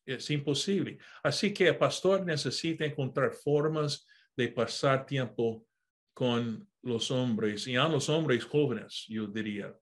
Es 0.06 0.29
imposible. 0.29 1.00
Así 1.22 1.53
que 1.53 1.68
el 1.68 1.77
pastor 1.77 2.25
necesita 2.25 2.86
encontrar 2.86 3.34
formas 3.34 4.08
de 4.38 4.48
pasar 4.48 5.06
tiempo 5.06 5.68
con 6.13 6.65
los 6.82 7.12
hombres 7.12 7.68
y 7.68 7.75
a 7.75 7.89
los 7.89 8.08
hombres 8.08 8.46
jóvenes, 8.46 9.03
yo 9.10 9.27
diría. 9.27 9.77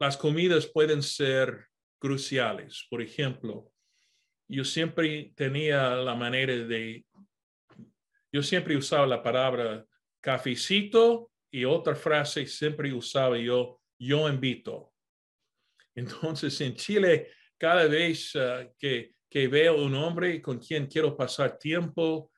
Las 0.00 0.16
comidas 0.16 0.66
pueden 0.66 1.04
ser 1.04 1.68
cruciales. 2.00 2.84
Por 2.90 3.00
ejemplo, 3.00 3.70
yo 4.48 4.64
siempre 4.64 5.32
tenía 5.36 5.94
la 5.94 6.16
manera 6.16 6.52
de, 6.56 7.06
yo 8.32 8.42
siempre 8.42 8.76
usaba 8.76 9.06
la 9.06 9.22
palabra 9.22 9.86
cafecito 10.20 11.30
y 11.50 11.64
otra 11.64 11.94
frase 11.94 12.46
siempre 12.46 12.92
usaba 12.92 13.38
yo, 13.38 13.80
yo 13.98 14.28
invito. 14.28 14.92
Entonces 15.94 16.60
en 16.60 16.74
Chile 16.74 17.28
cada 17.58 17.86
vez 17.86 18.34
ah, 18.36 18.66
que, 18.78 19.14
que, 19.28 19.48
veo 19.48 19.84
un 19.84 19.94
hombre 19.94 20.40
con 20.40 20.58
quien 20.58 20.86
quiero 20.86 21.16
pasar 21.16 21.58
tiempo, 21.58 22.30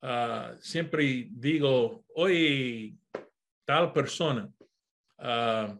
ah, 0.00 0.56
siempre 0.60 1.28
digo, 1.30 2.04
oye, 2.14 2.96
tal 3.64 3.92
persona, 3.92 4.50
uh, 5.18 5.78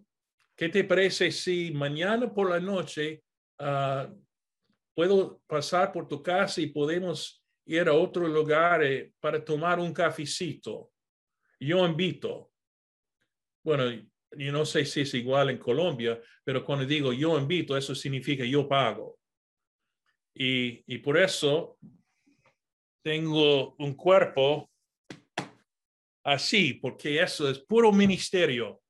¿qué 0.54 0.68
te 0.68 0.84
parece 0.84 1.30
si 1.32 1.72
mañana 1.72 2.32
por 2.32 2.50
la 2.50 2.60
noche 2.60 3.22
puedo 4.94 5.40
pasar 5.46 5.92
por 5.92 6.06
tu 6.08 6.22
casa 6.22 6.60
y 6.60 6.66
podemos 6.66 7.44
ir 7.66 7.88
a 7.88 7.94
otro 7.94 8.26
lugar 8.28 8.82
eh, 8.82 9.12
para 9.20 9.44
tomar 9.44 9.78
un 9.78 9.92
cafecito? 9.92 10.90
Yo 11.58 11.86
invito. 11.86 12.51
Bueno, 13.62 13.90
yo 14.36 14.52
no 14.52 14.64
sé 14.64 14.84
si 14.84 15.02
es 15.02 15.14
igual 15.14 15.50
en 15.50 15.58
Colombia, 15.58 16.20
pero 16.44 16.64
cuando 16.64 16.84
digo 16.84 17.12
yo 17.12 17.38
invito, 17.38 17.76
eso 17.76 17.94
significa 17.94 18.44
yo 18.44 18.68
pago. 18.68 19.18
Y, 20.34 20.82
y 20.86 20.98
por 20.98 21.18
eso 21.18 21.78
tengo 23.02 23.74
un 23.78 23.94
cuerpo 23.94 24.70
así, 26.24 26.74
porque 26.74 27.20
eso 27.20 27.48
es 27.48 27.58
puro 27.58 27.92
ministerio. 27.92 28.80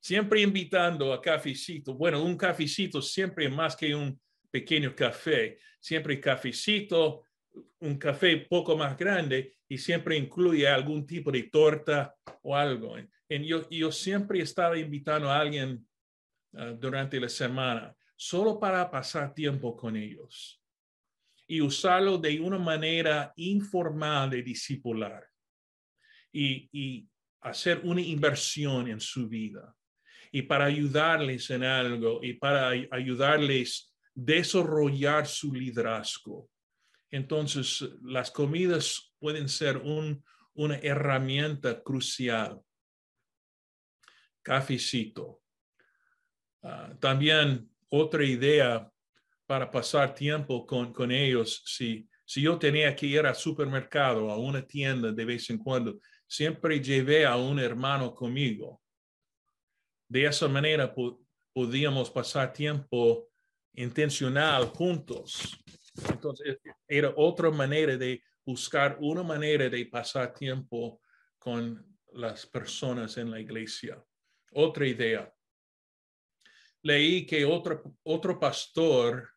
Siempre 0.00 0.42
invitando 0.42 1.12
a 1.12 1.20
cafecito. 1.20 1.94
Bueno, 1.94 2.22
un 2.22 2.36
cafecito 2.36 3.00
siempre 3.00 3.48
más 3.48 3.76
que 3.76 3.94
un 3.94 4.20
pequeño 4.50 4.94
café. 4.94 5.58
Siempre 5.80 6.20
cafecito, 6.20 7.24
un 7.80 7.96
café 7.98 8.38
poco 8.38 8.76
más 8.76 8.96
grande 8.96 9.56
y 9.68 9.78
siempre 9.78 10.16
incluye 10.16 10.68
algún 10.68 11.06
tipo 11.06 11.30
de 11.30 11.44
torta 11.44 12.14
o 12.42 12.56
algo 12.56 12.96
yo, 13.28 13.68
yo 13.70 13.90
siempre 13.90 14.40
estaba 14.40 14.78
invitando 14.78 15.30
a 15.30 15.38
alguien 15.38 15.86
ah, 16.56 16.72
durante 16.78 17.18
la 17.18 17.28
semana 17.28 17.94
solo 18.16 18.58
para 18.58 18.90
pasar 18.90 19.34
tiempo 19.34 19.76
con 19.76 19.96
ellos 19.96 20.62
y 21.46 21.60
usarlo 21.60 22.16
de 22.18 22.40
una 22.40 22.58
manera 22.58 23.32
informal 23.36 24.30
de 24.30 24.42
discipular 24.42 25.28
y, 26.32 26.68
y 26.72 27.08
hacer 27.40 27.80
una 27.84 28.00
inversión 28.00 28.88
en 28.88 29.00
su 29.00 29.28
vida 29.28 29.74
y 30.32 30.42
para 30.42 30.64
ayudarles 30.64 31.50
en 31.50 31.64
algo 31.64 32.20
y 32.22 32.34
para 32.34 32.70
ayudarles 32.90 33.94
desarrollar 34.14 35.26
su 35.26 35.52
liderazgo. 35.52 36.48
Entonces, 37.10 37.88
las 38.02 38.30
comidas 38.30 39.14
pueden 39.18 39.48
ser 39.48 39.76
un, 39.76 40.24
una 40.54 40.76
herramienta 40.78 41.82
crucial 41.82 42.60
cafecito. 44.44 45.40
Ah, 46.62 46.94
también 47.00 47.68
otra 47.88 48.24
idea 48.24 48.88
para 49.46 49.70
pasar 49.70 50.14
tiempo 50.14 50.64
con, 50.66 50.92
con 50.92 51.10
ellos, 51.10 51.62
si, 51.66 52.08
si 52.24 52.42
yo 52.42 52.58
tenía 52.58 52.94
que 52.94 53.06
ir 53.06 53.26
al 53.26 53.34
supermercado, 53.34 54.30
a 54.30 54.38
una 54.38 54.64
tienda 54.66 55.10
de 55.12 55.24
vez 55.24 55.50
en 55.50 55.58
cuando, 55.58 55.98
siempre 56.26 56.80
llevé 56.80 57.26
a 57.26 57.36
un 57.36 57.58
hermano 57.58 58.14
conmigo. 58.14 58.80
De 60.08 60.24
esa 60.24 60.48
manera 60.48 60.94
podíamos 61.52 62.10
pasar 62.10 62.52
tiempo 62.52 63.28
intencional 63.74 64.66
juntos. 64.66 65.58
Entonces, 66.08 66.58
era 66.86 67.12
otra 67.16 67.50
manera 67.50 67.96
de 67.96 68.22
buscar 68.44 68.96
una 69.00 69.22
manera 69.22 69.68
de 69.68 69.86
pasar 69.86 70.32
tiempo 70.32 71.00
con 71.38 71.98
las 72.12 72.46
personas 72.46 73.16
en 73.16 73.30
la 73.30 73.40
iglesia 73.40 74.02
otra 74.54 74.86
idea. 74.86 75.32
Leí 76.82 77.26
que 77.26 77.44
otro, 77.44 77.82
otro 78.02 78.38
pastor 78.38 79.28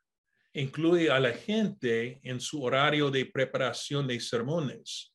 incluye 0.54 1.10
a 1.10 1.20
la 1.20 1.34
gente 1.34 2.20
en 2.24 2.40
su 2.40 2.64
horario 2.64 3.10
de 3.12 3.26
preparación 3.26 4.08
de 4.08 4.20
sermones, 4.20 5.14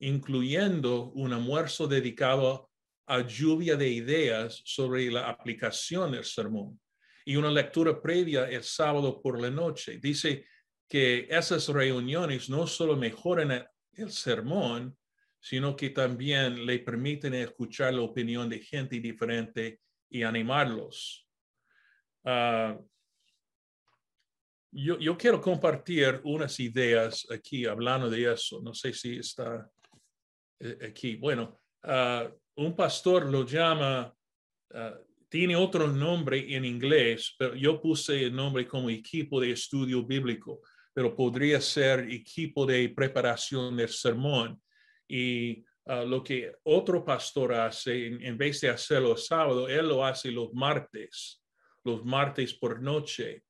incluyendo 0.00 1.12
un 1.12 1.32
almuerzo 1.32 1.86
dedicado 1.86 2.70
a 3.06 3.20
lluvia 3.20 3.76
de 3.76 3.88
ideas 3.88 4.62
sobre 4.64 5.10
la 5.10 5.28
aplicación 5.28 6.12
del 6.12 6.24
sermón 6.24 6.80
y 7.24 7.36
una 7.36 7.50
lectura 7.50 8.00
previa 8.00 8.48
el 8.48 8.62
sábado 8.62 9.20
por 9.22 9.40
la 9.40 9.50
noche. 9.50 9.98
Dice 9.98 10.46
que 10.88 11.26
esas 11.30 11.68
reuniones 11.68 12.50
no 12.50 12.66
solo 12.66 12.96
mejoran 12.96 13.66
el 13.92 14.10
sermón, 14.10 14.96
sino 15.44 15.76
que 15.76 15.90
también 15.90 16.64
le 16.64 16.78
permiten 16.78 17.34
escuchar 17.34 17.92
la 17.92 18.00
opinión 18.00 18.48
de 18.48 18.60
gente 18.60 18.98
diferente 18.98 19.80
y 20.08 20.22
animarlos. 20.22 21.28
Ah, 22.24 22.78
yo, 24.72 24.98
yo, 24.98 25.18
quiero 25.18 25.42
compartir 25.42 26.18
unas 26.24 26.58
ideas 26.60 27.26
aquí 27.30 27.66
hablando 27.66 28.08
de 28.08 28.32
eso. 28.32 28.62
No 28.62 28.72
sé 28.72 28.94
si 28.94 29.18
está 29.18 29.70
eh, 30.60 30.78
aquí. 30.88 31.16
Bueno, 31.16 31.60
ah, 31.82 32.26
un 32.56 32.74
pastor 32.74 33.26
lo 33.26 33.44
llama, 33.44 34.16
ah, 34.72 34.98
tiene 35.28 35.56
otro 35.56 35.88
nombre 35.88 36.56
en 36.56 36.64
inglés, 36.64 37.34
pero 37.38 37.54
yo 37.54 37.82
puse 37.82 38.24
el 38.24 38.34
nombre 38.34 38.66
como 38.66 38.88
equipo 38.88 39.38
de 39.42 39.50
estudio 39.50 40.06
bíblico, 40.06 40.62
pero 40.94 41.14
podría 41.14 41.60
ser 41.60 42.10
equipo 42.10 42.64
de 42.64 42.88
preparación 42.88 43.76
del 43.76 43.90
sermón 43.90 44.58
y 45.08 45.64
ah, 45.86 46.04
lo 46.04 46.22
que 46.22 46.52
otro 46.64 47.04
pastor 47.04 47.54
hace, 47.54 48.06
en, 48.06 48.38
vez 48.38 48.60
de 48.60 48.70
hacerlo 48.70 49.16
sábado, 49.16 49.68
él 49.68 49.88
lo 49.88 50.04
hace 50.04 50.30
los 50.30 50.52
martes, 50.52 51.42
los 51.84 52.04
martes 52.04 52.54
por 52.54 52.80
noche. 52.80 53.44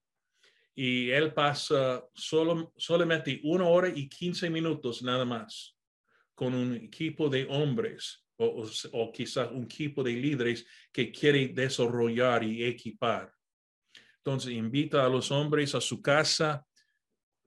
Y 0.75 1.11
él 1.11 1.33
pasa 1.33 2.05
solo, 2.15 2.73
solamente 2.77 3.41
una 3.45 3.69
hora 3.69 3.89
y 3.89 4.09
quince 4.09 4.51
minutos 4.51 5.03
nada 5.03 5.25
más 5.25 5.77
con 6.35 6.53
un 6.53 6.75
equipo 6.75 7.29
de 7.29 7.47
hombres 7.49 8.27
o, 8.37 8.67
o, 8.93 9.13
quizás 9.13 9.53
un 9.53 9.65
equipo 9.65 10.03
de 10.03 10.15
líderes 10.15 10.67
que 10.93 11.13
quiere 11.13 11.47
desarrollar 11.49 12.43
y 12.43 12.65
equipar. 12.65 13.33
Entonces 14.17 14.53
invita 14.53 15.05
a 15.05 15.09
los 15.09 15.31
hombres 15.31 15.77
a 15.77 15.81
su 15.81 16.03
casa 16.03 16.67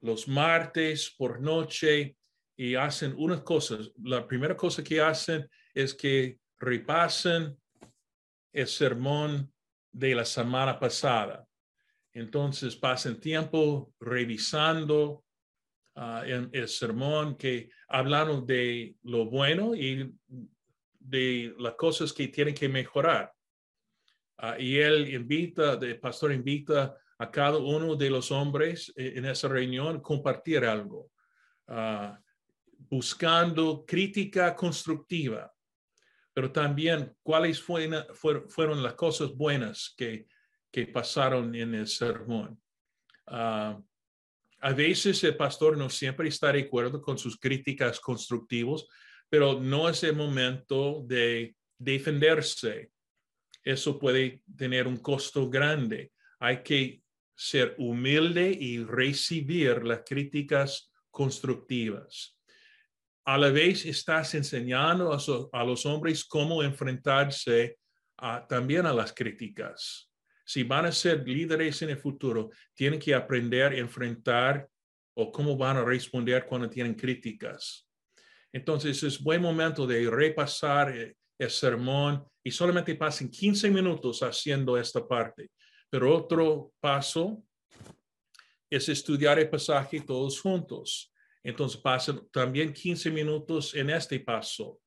los 0.02 0.28
martes 0.28 1.14
por 1.18 1.42
noche 1.42 2.16
y 2.58 2.76
hacen 2.76 3.14
unas 3.18 3.42
cosas. 3.42 3.92
La 4.04 4.28
primera 4.28 4.58
cosa 4.58 4.84
que 4.84 5.00
hacen 5.00 5.48
es 5.74 5.94
que 5.94 6.40
repasen 6.60 7.56
el 8.52 8.68
sermón 8.68 9.54
de 9.92 10.16
la 10.16 10.26
semana 10.26 10.80
pasada. 10.80 11.48
Entonces 12.14 12.76
pasen 12.76 13.20
tiempo 13.20 13.94
revisando 14.00 15.24
ah, 15.96 16.24
el 16.26 16.68
sermón 16.68 17.38
que 17.38 17.70
hablaron 17.88 18.46
de 18.48 18.96
lo 19.04 19.26
bueno 19.26 19.76
y 19.76 20.12
de 21.00 21.54
las 21.60 21.76
cosas 21.76 22.12
que 22.12 22.28
tienen 22.28 22.56
que 22.56 22.68
mejorar. 22.68 23.32
Ah, 24.40 24.56
y 24.60 24.78
él 24.78 25.14
invita, 25.14 25.74
el 25.74 26.00
pastor 26.00 26.32
invita 26.32 26.96
a 27.20 27.32
cada 27.32 27.58
uno 27.58 27.96
de 27.96 28.10
los 28.10 28.32
hombres 28.32 28.92
eh, 28.96 29.14
en 29.16 29.26
esa 29.26 29.48
reunión 29.48 30.00
compartir 30.02 30.66
algo, 30.66 31.12
ah, 31.68 32.20
buscando 32.90 33.86
crítica 33.86 34.56
constructiva, 34.56 35.54
pero 36.34 36.52
también 36.52 37.16
cuáles 37.24 37.62
fueron, 37.62 38.84
las 38.84 38.94
cosas 38.94 39.36
buenas 39.36 39.94
que, 39.98 40.28
que 40.72 40.88
pasaron 40.88 41.54
en 41.56 41.76
el 41.76 41.88
sermón. 41.88 42.62
Ah, 43.28 43.80
a 44.60 44.74
veces 44.74 45.24
el 45.24 45.36
pastor 45.36 45.78
no 45.78 45.90
siempre 45.90 46.30
está 46.30 46.52
de 46.52 46.62
acuerdo 46.62 47.02
con 47.02 47.18
sus 47.18 47.38
críticas 47.38 48.00
constructivas, 48.00 48.86
pero 49.30 49.60
no 49.60 49.90
es 49.90 50.04
el 50.04 50.16
momento 50.16 51.04
de 51.06 51.56
defenderse. 51.78 52.92
Eso 53.64 54.00
puede 54.00 54.44
tener 54.56 54.88
un 54.88 54.98
costo 54.98 55.50
grande. 55.50 56.12
Hay 56.40 56.64
que 56.64 57.04
ser 57.36 57.76
humilde 57.78 58.50
y 58.50 58.84
recibir 58.84 59.84
las 59.84 60.02
críticas 60.06 60.92
constructivas. 61.12 62.37
A 63.28 63.38
la 63.38 63.50
vez 63.50 63.86
estás 63.86 64.36
enseñando 64.36 65.12
a, 65.12 65.64
los 65.66 65.86
hombres 65.86 66.24
cómo 66.24 66.64
enfrentarse 66.64 67.78
también 68.48 68.86
a 68.86 68.94
las 68.94 69.12
críticas. 69.12 70.10
Si 70.46 70.64
van 70.64 70.86
a 70.86 70.94
ser 70.94 71.28
líderes 71.28 71.82
en 71.82 71.90
el 71.90 71.98
futuro, 71.98 72.50
tienen 72.74 72.98
que 72.98 73.14
aprender 73.14 73.74
a 73.74 73.78
enfrentar 73.78 74.66
o 75.14 75.30
cómo 75.30 75.58
van 75.58 75.76
a 75.76 75.84
responder 75.84 76.46
cuando 76.46 76.70
tienen 76.70 76.94
críticas. 76.94 77.86
Entonces 78.54 79.04
es 79.04 79.22
buen 79.22 79.42
momento 79.42 79.86
de 79.86 80.10
repasar 80.10 80.98
eh, 80.98 81.18
el 81.38 81.50
sermón 81.50 82.26
y 82.42 82.50
solamente 82.50 82.96
pasen 82.96 83.30
15 83.30 83.70
minutos 83.70 84.24
haciendo 84.24 84.78
esta 84.78 85.06
parte. 85.06 85.52
Pero 85.90 86.16
otro 86.16 86.72
paso 86.80 87.44
es 88.70 88.88
estudiar 88.88 89.38
el 89.38 89.50
pasaje 89.50 90.00
todos 90.00 90.40
juntos. 90.40 91.12
Entonces 91.48 91.80
pasen 91.80 92.20
también 92.30 92.74
15 92.74 93.10
minutos 93.10 93.74
en 93.74 93.90
este 93.90 94.20
paso. 94.20 94.82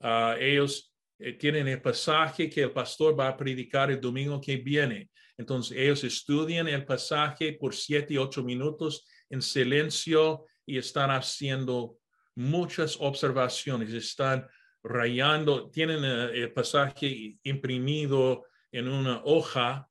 Ah, 0.00 0.34
ellos 0.36 0.92
eh, 1.16 1.34
tienen 1.34 1.68
el 1.68 1.80
pasaje 1.80 2.50
que 2.50 2.62
el 2.62 2.72
pastor 2.72 3.16
va 3.16 3.28
a 3.28 3.36
predicar 3.36 3.92
el 3.92 4.00
domingo 4.00 4.40
que 4.40 4.56
viene. 4.56 5.10
Entonces 5.38 5.78
ellos 5.78 6.02
estudian 6.02 6.66
el 6.66 6.84
pasaje 6.84 7.52
por 7.52 7.72
siete, 7.72 8.18
ocho 8.18 8.42
minutos 8.42 9.06
en 9.30 9.40
silencio 9.40 10.46
y 10.66 10.76
están 10.76 11.12
haciendo 11.12 11.98
muchas 12.34 12.96
observaciones, 12.98 13.92
están 13.92 14.44
rayando, 14.82 15.70
tienen 15.70 16.04
eh, 16.04 16.30
el 16.34 16.52
pasaje 16.52 17.38
imprimido 17.44 18.44
en 18.72 18.88
una 18.88 19.22
hoja, 19.24 19.88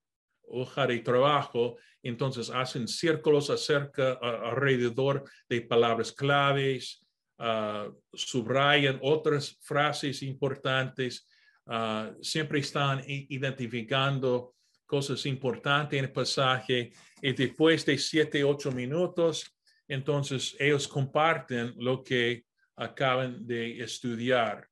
hoja 0.48 0.88
de 0.88 1.00
trabajo, 1.00 1.78
entonces 2.04 2.50
hacen 2.50 2.88
círculos 2.88 3.50
acerca, 3.50 4.14
alrededor 4.14 5.24
de 5.50 5.62
palabras 5.62 6.12
claves, 6.12 7.06
uh, 7.40 7.92
subrayan 8.14 9.00
otras 9.02 9.58
frases 9.62 10.22
importantes, 10.22 11.28
uh, 11.66 12.14
siempre 12.22 12.60
están 12.60 13.04
identificando 13.08 14.54
cosas 14.86 15.26
importantes 15.26 15.98
en 15.98 16.06
el 16.06 16.12
pasaje 16.12 16.92
y 17.22 17.34
después 17.34 17.86
de 17.86 17.98
siete, 17.98 18.44
ocho 18.44 18.72
minutos, 18.72 19.52
entonces 19.88 20.56
ellos 20.60 20.88
comparten 20.88 21.74
lo 21.78 22.04
que 22.04 22.46
acaban 22.76 23.46
de 23.46 23.80
estudiar. 23.80 24.68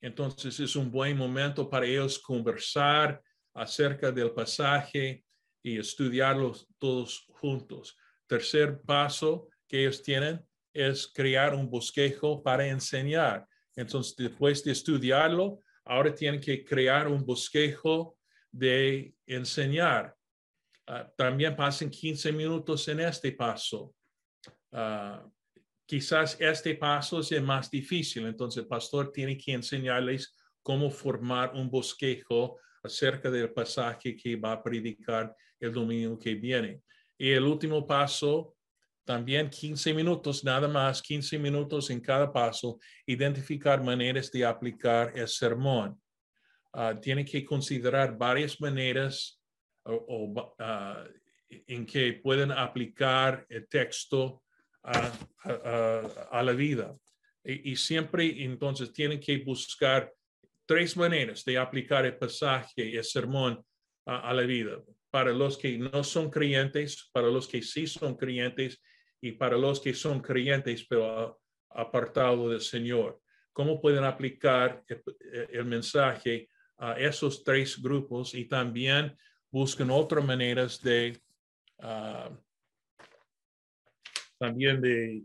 Entonces 0.00 0.60
es 0.60 0.76
un 0.76 0.90
buen 0.90 1.16
momento 1.16 1.68
para 1.68 1.86
ellos 1.86 2.18
conversar 2.18 3.22
acerca 3.54 4.10
del 4.10 4.32
pasaje 4.32 5.24
y 5.62 5.78
estudiarlos 5.78 6.68
todos 6.78 7.26
juntos. 7.30 7.96
Tercer 8.26 8.80
paso 8.82 9.48
que 9.68 9.82
ellos 9.82 10.02
tienen 10.02 10.44
es 10.72 11.06
crear 11.06 11.54
un 11.54 11.70
bosquejo 11.70 12.42
para 12.42 12.66
enseñar. 12.66 13.46
Entonces, 13.76 14.14
después 14.16 14.62
de 14.64 14.72
estudiarlo, 14.72 15.60
ahora 15.84 16.14
tienen 16.14 16.40
que 16.40 16.64
crear 16.64 17.08
un 17.08 17.24
bosquejo 17.24 18.18
de 18.50 19.14
enseñar. 19.26 20.14
Ah, 20.86 21.10
también 21.16 21.56
pasen 21.56 21.90
15 21.90 22.32
minutos 22.32 22.86
en 22.88 23.00
este 23.00 23.32
paso. 23.32 23.94
Ah, 24.72 25.26
quizás 25.86 26.36
este 26.40 26.74
paso 26.74 27.20
es 27.20 27.32
el 27.32 27.42
más 27.42 27.70
difícil, 27.70 28.26
entonces 28.26 28.62
el 28.62 28.68
pastor 28.68 29.12
tiene 29.12 29.36
que 29.36 29.52
enseñarles 29.52 30.36
cómo 30.62 30.90
formar 30.90 31.52
un 31.54 31.70
bosquejo 31.70 32.58
acerca 32.84 33.30
del 33.30 33.50
pasaje 33.52 34.16
que 34.16 34.36
va 34.36 34.52
a 34.52 34.62
predicar 34.62 35.34
el 35.58 35.72
domingo 35.72 36.18
que 36.18 36.34
viene. 36.34 36.82
Y 37.18 37.30
el 37.30 37.44
último 37.44 37.86
paso, 37.86 38.54
también 39.04 39.50
15 39.50 39.94
minutos, 39.94 40.44
nada 40.44 40.68
más, 40.68 41.00
15 41.02 41.38
minutos 41.38 41.90
en 41.90 42.00
cada 42.00 42.32
paso, 42.32 42.78
identificar 43.06 43.82
maneras 43.82 44.30
de 44.30 44.44
aplicar 44.44 45.12
el 45.16 45.28
sermón. 45.28 46.00
Uh, 46.72 46.98
tiene 47.00 47.24
que 47.24 47.44
considerar 47.44 48.18
varias 48.18 48.60
maneras 48.60 49.40
ah, 50.58 51.04
en 51.48 51.86
que 51.86 52.14
pueden 52.14 52.50
aplicar 52.50 53.46
el 53.48 53.68
texto 53.68 54.42
a, 54.82 56.42
la 56.42 56.52
vida. 56.52 56.92
Y, 57.44 57.76
siempre 57.76 58.42
entonces 58.42 58.92
tienen 58.92 59.20
que 59.20 59.38
buscar 59.38 60.12
tres 60.66 60.96
maneras 60.96 61.44
de 61.44 61.58
aplicar 61.58 62.06
el 62.06 62.16
pasaje, 62.16 62.96
el 62.96 63.04
sermón 63.04 63.64
a, 64.06 64.32
la 64.32 64.42
vida. 64.42 64.82
Para 65.10 65.32
los 65.32 65.56
que 65.56 65.78
no 65.78 66.04
son 66.04 66.30
creyentes, 66.30 67.10
para 67.12 67.28
los 67.28 67.46
que 67.46 67.62
sí 67.62 67.86
son 67.86 68.16
creyentes 68.16 68.82
y 69.20 69.32
para 69.32 69.56
los 69.56 69.80
que 69.80 69.94
son 69.94 70.20
creyentes 70.20 70.86
pero 70.88 71.40
apartado 71.70 72.50
del 72.50 72.60
Señor. 72.60 73.20
¿Cómo 73.52 73.80
pueden 73.80 74.04
aplicar 74.04 74.82
el, 74.88 75.64
mensaje 75.64 76.48
a 76.78 76.94
esos 76.94 77.44
tres 77.44 77.80
grupos 77.80 78.34
y 78.34 78.46
también 78.46 79.16
buscan 79.50 79.90
otras 79.90 80.24
maneras 80.24 80.80
de 80.82 81.20
también 84.38 84.80
de 84.80 85.22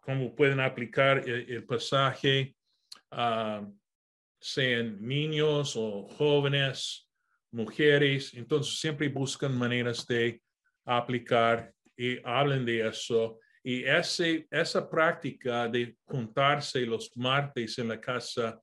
cómo 0.00 0.34
pueden 0.34 0.60
aplicar 0.60 1.28
el, 1.28 1.64
pasaje, 1.64 2.56
uh, 3.12 3.79
sean 4.40 4.98
niños 5.00 5.74
o 5.76 6.08
jóvenes, 6.16 7.08
mujeres. 7.52 8.32
Entonces 8.34 8.78
siempre 8.78 9.08
buscan 9.08 9.56
maneras 9.56 10.06
de 10.06 10.42
aplicar 10.84 11.72
y 11.96 12.18
hablen 12.24 12.64
de 12.64 12.88
eso. 12.88 13.38
Y 13.62 13.84
ese, 13.84 14.46
esa 14.50 14.88
práctica 14.88 15.68
de 15.68 15.96
juntarse 16.04 16.80
los 16.86 17.14
martes 17.16 17.78
en 17.78 17.88
la 17.88 18.00
casa 18.00 18.60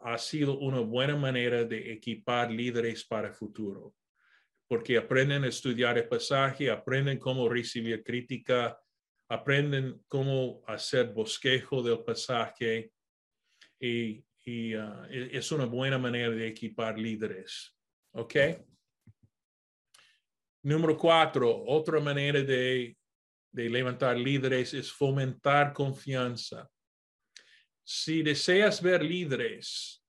ha 0.00 0.18
sido 0.18 0.58
una 0.58 0.80
buena 0.80 1.16
manera 1.16 1.64
de 1.64 1.92
equipar 1.92 2.50
líderes 2.50 3.04
para 3.04 3.28
el 3.28 3.34
futuro, 3.34 3.94
porque 4.68 4.98
aprenden 4.98 5.44
a 5.44 5.48
estudiar 5.48 5.96
el 5.96 6.06
pasaje, 6.06 6.70
aprenden 6.70 7.18
cómo 7.18 7.48
recibir 7.48 8.04
crítica, 8.04 8.78
aprenden 9.28 10.02
cómo 10.06 10.62
hacer 10.66 11.12
bosquejo 11.12 11.82
del 11.82 12.04
pasaje 12.04 12.92
y, 13.80 14.25
ah, 14.46 15.06
e, 15.10 15.30
es 15.32 15.50
una 15.52 15.64
buena 15.64 15.98
manera 15.98 16.30
de 16.30 16.46
equipar 16.48 16.98
líderes. 16.98 17.76
¿Ok? 18.12 18.34
Número 20.62 20.96
cuatro, 20.96 21.64
otra 21.66 22.00
manera 22.00 22.42
de, 22.42 22.96
de 23.52 23.70
levantar 23.70 24.18
líderes 24.18 24.74
es 24.74 24.90
fomentar 24.90 25.72
confianza. 25.72 26.68
Si 27.84 28.22
deseas 28.22 28.82
ver 28.82 29.02
líderes, 29.02 30.02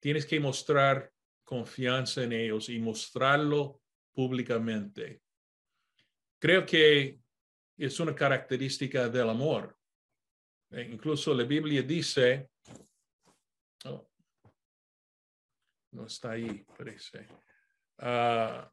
tienes 0.00 0.26
que 0.26 0.38
mostrar 0.38 1.10
confianza 1.44 2.22
en 2.22 2.32
ellos 2.32 2.68
y 2.68 2.78
mostrarlo 2.78 3.80
públicamente. 4.12 5.22
Creo 6.38 6.66
que 6.66 7.18
es 7.78 8.00
una 8.00 8.14
característica 8.14 9.08
del 9.08 9.30
amor. 9.30 9.76
E 10.70 10.82
incluso 10.82 11.34
la 11.34 11.44
Biblia 11.44 11.82
dice, 11.82 12.50
oh, 13.84 14.08
no 15.92 16.06
está 16.06 16.32
ahí, 16.32 16.64
parece. 16.76 17.26
Ah, 17.98 18.70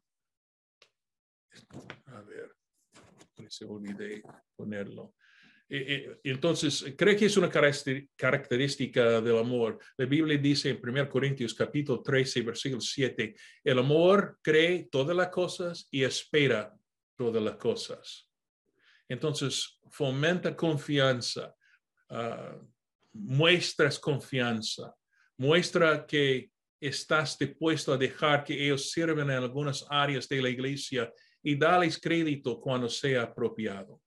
a 2.06 2.20
ver, 2.22 2.56
se 3.48 3.64
olvidé 3.64 4.22
ponerlo. 4.56 5.14
entonces, 5.68 6.84
creo 6.98 7.16
que 7.16 7.26
es 7.26 7.36
una 7.36 7.48
característica 7.48 9.20
del 9.20 9.38
amor. 9.38 9.78
La 9.96 10.06
Biblia 10.06 10.36
dice 10.36 10.70
en 10.70 10.80
1 10.82 11.08
Corintios 11.08 11.54
capítulo 11.54 12.02
13, 12.02 12.42
versículo 12.42 12.80
7, 12.80 13.34
el 13.64 13.78
amor 13.78 14.38
cree 14.42 14.88
todas 14.90 15.16
las 15.16 15.28
cosas 15.28 15.88
y 15.90 16.02
espera 16.02 16.74
todas 17.16 17.42
las 17.42 17.56
cosas. 17.56 18.28
Entonces, 19.08 19.78
fomenta 19.90 20.56
confianza, 20.56 21.54
uh, 22.10 22.66
muestras 23.12 23.98
confianza, 23.98 24.94
muestra 25.42 26.06
que 26.06 26.52
estás 26.80 27.36
dispuesto 27.36 27.92
a 27.92 27.96
dejar 27.96 28.44
que 28.44 28.54
ellos 28.54 28.92
sirvan 28.92 29.28
en 29.28 29.38
algunas 29.38 29.84
áreas 29.90 30.28
de 30.28 30.40
la 30.40 30.48
iglesia 30.48 31.12
y 31.42 31.56
darles 31.56 31.98
crédito 31.98 32.60
cuando 32.60 32.88
sea 32.88 33.22
apropiado. 33.22 34.00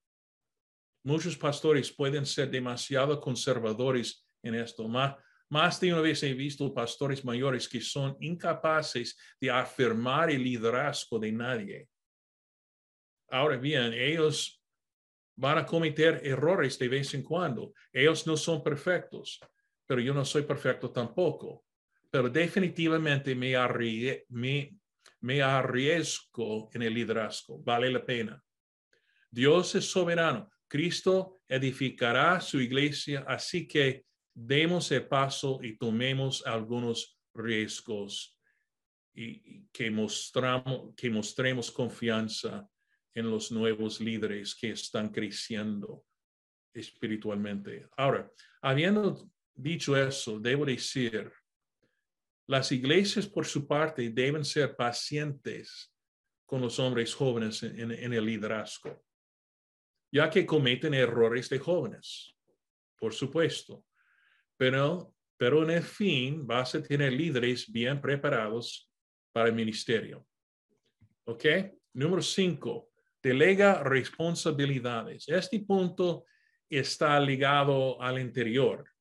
Muchos 1.03 1.37
pastores 1.37 1.91
pueden 1.91 2.25
ser 2.25 2.49
demasiado 2.49 3.19
conservadores 3.19 4.25
en 4.43 4.55
esto. 4.55 4.87
Más, 4.87 5.17
más 5.49 5.77
de 5.81 5.91
una 5.91 6.01
vez 6.01 6.23
he 6.23 6.33
visto 6.33 6.73
pastores 6.73 7.25
mayores 7.25 7.67
que 7.67 7.81
son 7.81 8.15
incapaces 8.21 9.17
de 9.41 9.51
afirmar 9.51 10.31
el 10.31 10.41
liderazgo 10.41 11.19
de 11.19 11.33
nadie. 11.33 11.89
Ahora 13.29 13.57
bien, 13.57 13.91
ellos 13.91 14.63
van 15.35 15.57
a 15.57 15.65
cometer 15.65 16.21
errores 16.23 16.79
de 16.79 16.87
vez 16.87 17.13
en 17.13 17.23
cuando. 17.23 17.73
Ellos 17.91 18.25
no 18.25 18.37
son 18.37 18.63
perfectos, 18.63 19.41
pero 19.85 20.01
yo 20.01 20.13
no 20.13 20.25
soy 20.25 20.43
perfecto 20.43 20.91
tampoco. 20.91 21.65
Pero 22.09 22.29
definitivamente 22.29 23.35
me, 23.35 23.55
me, 24.29 24.77
me 25.21 25.41
arriesgo 25.41 26.69
en 26.73 26.81
el 26.81 26.93
liderazgo. 26.93 27.59
Vale 27.59 27.91
la 27.91 28.05
pena. 28.05 28.41
Dios 29.29 29.75
es 29.75 29.85
soberano. 29.85 30.49
Cristo 30.67 31.41
edificará 31.47 32.39
su 32.41 32.59
iglesia, 32.59 33.25
así 33.27 33.67
que 33.67 34.05
demos 34.33 34.91
el 34.91 35.07
paso 35.07 35.59
y 35.61 35.77
tomemos 35.77 36.45
algunos 36.45 37.19
riesgos 37.33 38.37
y 39.13 39.67
que, 39.71 39.89
mostramos, 39.89 40.93
que 40.95 41.09
mostremos 41.09 41.71
confianza 41.71 42.67
en 43.13 43.29
los 43.29 43.51
nuevos 43.51 44.01
líderes 44.01 44.55
que 44.55 44.71
están 44.71 45.09
creciendo 45.09 46.05
espiritualmente. 46.73 47.87
Ahora, 47.95 48.29
habiendo 48.61 49.29
dicho 49.55 49.95
eso, 49.95 50.39
debo 50.39 50.65
decir, 50.65 51.31
las 52.47 52.71
iglesias 52.71 53.27
por 53.27 53.45
su 53.45 53.67
parte 53.67 54.09
deben 54.09 54.45
ser 54.45 54.75
pacientes 54.75 55.91
con 56.45 56.61
los 56.61 56.77
hombres 56.77 57.13
jóvenes 57.13 57.63
en, 57.63 57.91
el 57.91 58.25
liderazgo, 58.25 59.03
ya 60.11 60.29
que 60.29 60.45
cometen 60.45 60.93
errores 60.93 61.49
de 61.49 61.57
jóvenes, 61.57 62.35
por 62.97 63.13
supuesto. 63.13 63.83
Pero, 64.57 65.13
pero 65.37 65.63
en 65.63 65.71
el 65.71 65.83
fin 65.83 66.45
vas 66.45 66.75
a 66.75 66.83
tener 66.83 67.13
líderes 67.13 67.71
bien 67.71 67.99
preparados 67.99 68.91
para 69.31 69.49
el 69.49 69.55
ministerio. 69.55 70.27
¿Ok? 71.25 71.45
Número 71.93 72.21
cinco, 72.21 72.91
delega 73.21 73.83
responsabilidades. 73.83 75.27
Este 75.27 75.59
punto 75.61 76.25
está 76.69 77.19
ligado 77.19 77.99
al 77.99 78.19
interior. 78.19 78.94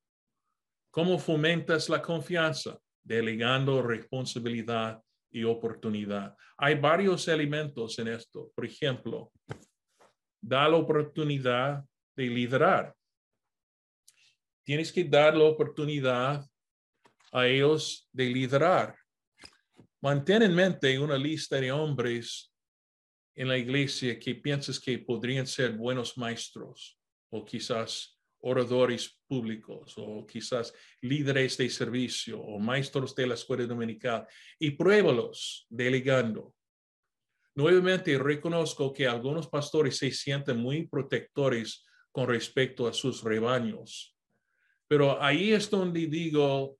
¿Cómo 0.95 1.19
fomentas 1.19 1.89
la 1.89 2.01
confianza? 2.01 2.79
Delegando 3.03 3.83
responsabilidad 3.83 5.03
y 5.29 5.43
oportunidad. 5.43 6.37
Hay 6.57 6.77
varios 6.77 7.27
elementos 7.27 7.99
en 7.99 8.07
esto. 8.07 8.53
Por 8.55 8.65
ejemplo, 8.65 9.33
da 10.41 10.69
la 10.69 10.77
oportunidad 10.77 11.85
de 12.15 12.27
liderar. 12.27 12.95
Tienes 14.63 14.93
que 14.93 15.03
dar 15.03 15.37
la 15.37 15.43
oportunidad 15.43 16.47
a 17.33 17.45
ellos 17.49 18.09
de 18.13 18.27
liderar. 18.27 18.97
Mantén 20.01 20.43
en 20.43 20.55
mente 20.55 20.97
una 20.97 21.19
lista 21.19 21.61
de 21.61 21.73
hombres 21.73 22.55
en 23.35 23.49
la 23.49 23.59
iglesia 23.59 24.17
que 24.17 24.37
piensas 24.37 24.79
que 24.79 24.97
podrían 25.01 25.45
ser 25.49 25.73
buenos 25.73 26.17
maestros 26.17 26.97
o 27.31 27.45
quizás 27.45 28.14
oradores 28.45 29.21
públicos 29.27 29.95
o 29.97 30.27
quizás 30.27 30.73
líderes 31.01 31.57
de 31.57 31.69
servicio 31.71 32.41
o 32.41 32.59
maestros 32.59 33.15
de 33.15 33.27
la 33.27 33.35
escuela 33.35 33.67
dominical 33.67 34.27
y 34.59 34.73
pruébalos 34.73 35.67
delegando. 35.71 36.55
Nuevamente 37.55 38.19
reconozco 38.19 38.93
que 38.93 39.07
algunos 39.07 39.49
pastores 39.49 39.97
se 39.97 40.11
sienten 40.11 40.59
muy 40.59 40.87
protectores 40.87 41.85
con 42.13 42.29
respecto 42.29 42.87
a 42.87 42.93
sus 42.93 43.23
rebaños, 43.23 44.15
pero 44.87 45.21
ahí 45.23 45.53
es 45.53 45.71
donde 45.71 46.07
digo, 46.07 46.79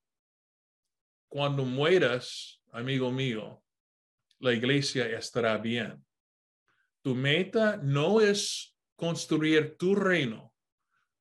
cuando 1.29 1.65
mueras, 1.65 2.63
amigo 2.73 3.11
mío, 3.11 3.63
la 4.39 4.53
iglesia 4.53 5.07
estará 5.07 5.57
bien. 5.59 6.05
Tu 7.03 7.15
meta 7.15 7.77
no 7.79 8.21
es 8.21 8.77
construir 8.97 9.77
tu 9.77 9.95
reino. 9.95 10.54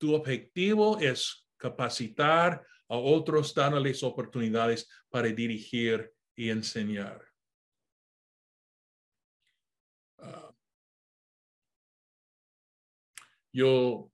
Tu 0.04 0.14
objetivo 0.14 1.00
es 1.00 1.48
capacitar 1.56 2.68
a 2.90 2.98
otros 2.98 3.54
dándoles 3.54 4.04
oportunidades 4.04 4.86
para 5.10 5.30
dirigir 5.30 6.12
y 6.36 6.50
enseñar. 6.50 7.26
Ah, 10.18 10.54
yo 13.54 14.12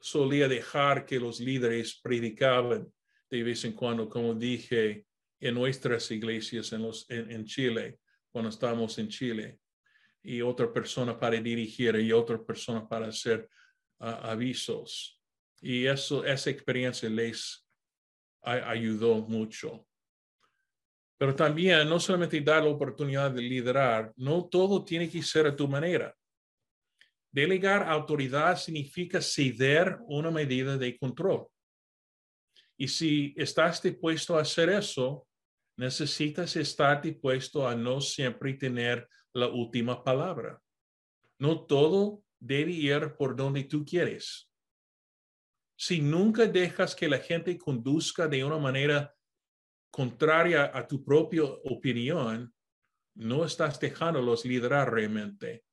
solía 0.00 0.48
dejar 0.48 1.04
que 1.04 1.20
los 1.20 1.40
líderes 1.40 2.00
predicaban 2.02 2.90
de 3.28 3.42
vez 3.42 3.66
en 3.66 3.74
cuando, 3.74 4.08
como 4.08 4.32
dije, 4.32 5.04
en 5.40 5.54
nuestras 5.54 6.10
iglesias 6.10 6.72
en, 6.72 6.84
los, 6.84 7.04
en 7.10 7.44
Chile, 7.44 8.00
cuando 8.30 8.48
estábamos 8.48 8.98
en 8.98 9.08
Chile 9.08 9.60
y 10.22 10.40
otra 10.40 10.72
persona 10.72 11.20
para 11.20 11.38
dirigir 11.38 11.96
y 11.96 12.12
otra 12.12 12.42
persona 12.42 12.88
para 12.88 13.08
hacer 13.08 13.46
ah, 13.98 14.30
avisos. 14.30 15.16
Y 15.60 15.86
eso, 15.86 16.24
esa 16.24 16.50
experiencia 16.50 17.08
les 17.08 17.66
ayudó 18.42 19.16
mucho. 19.16 19.86
Pero 21.18 21.34
también 21.34 21.88
no 21.88 21.98
solamente 21.98 22.40
dar 22.40 22.62
la 22.62 22.70
oportunidad 22.70 23.32
de 23.32 23.42
liderar, 23.42 24.12
no 24.16 24.48
todo 24.48 24.84
tiene 24.84 25.10
que 25.10 25.22
ser 25.22 25.46
a 25.46 25.56
tu 25.56 25.66
manera. 25.66 26.14
Delegar 27.30 27.82
autoridad 27.88 28.56
significa 28.56 29.20
ceder 29.20 29.98
una 30.06 30.30
medida 30.30 30.76
de 30.78 30.96
control. 30.96 31.48
Y 32.76 32.86
si 32.86 33.34
estás 33.36 33.82
dispuesto 33.82 34.38
a 34.38 34.42
hacer 34.42 34.70
eso, 34.70 35.26
necesitas 35.76 36.54
estar 36.54 37.02
dispuesto 37.02 37.66
a 37.66 37.74
no 37.74 38.00
siempre 38.00 38.54
tener 38.54 39.08
la 39.32 39.48
última 39.48 40.02
palabra. 40.02 40.60
No 41.38 41.66
todo 41.66 42.22
debe 42.38 42.70
ir 42.70 43.16
por 43.16 43.34
donde 43.34 43.64
tú 43.64 43.84
quieres. 43.84 44.47
Si 45.80 46.00
nunca 46.00 46.46
dejas 46.46 46.96
que 46.96 47.08
la 47.08 47.18
gente 47.18 47.56
conduzca 47.56 48.26
de 48.26 48.42
una 48.42 48.58
manera 48.58 49.14
contraria 49.92 50.72
a 50.74 50.84
tu 50.84 51.04
propia 51.04 51.44
opinión, 51.44 52.52
no 53.14 53.44
estás 53.44 53.78
dejándolos 53.78 54.44
liderar 54.44 54.92
realmente. 54.92 55.64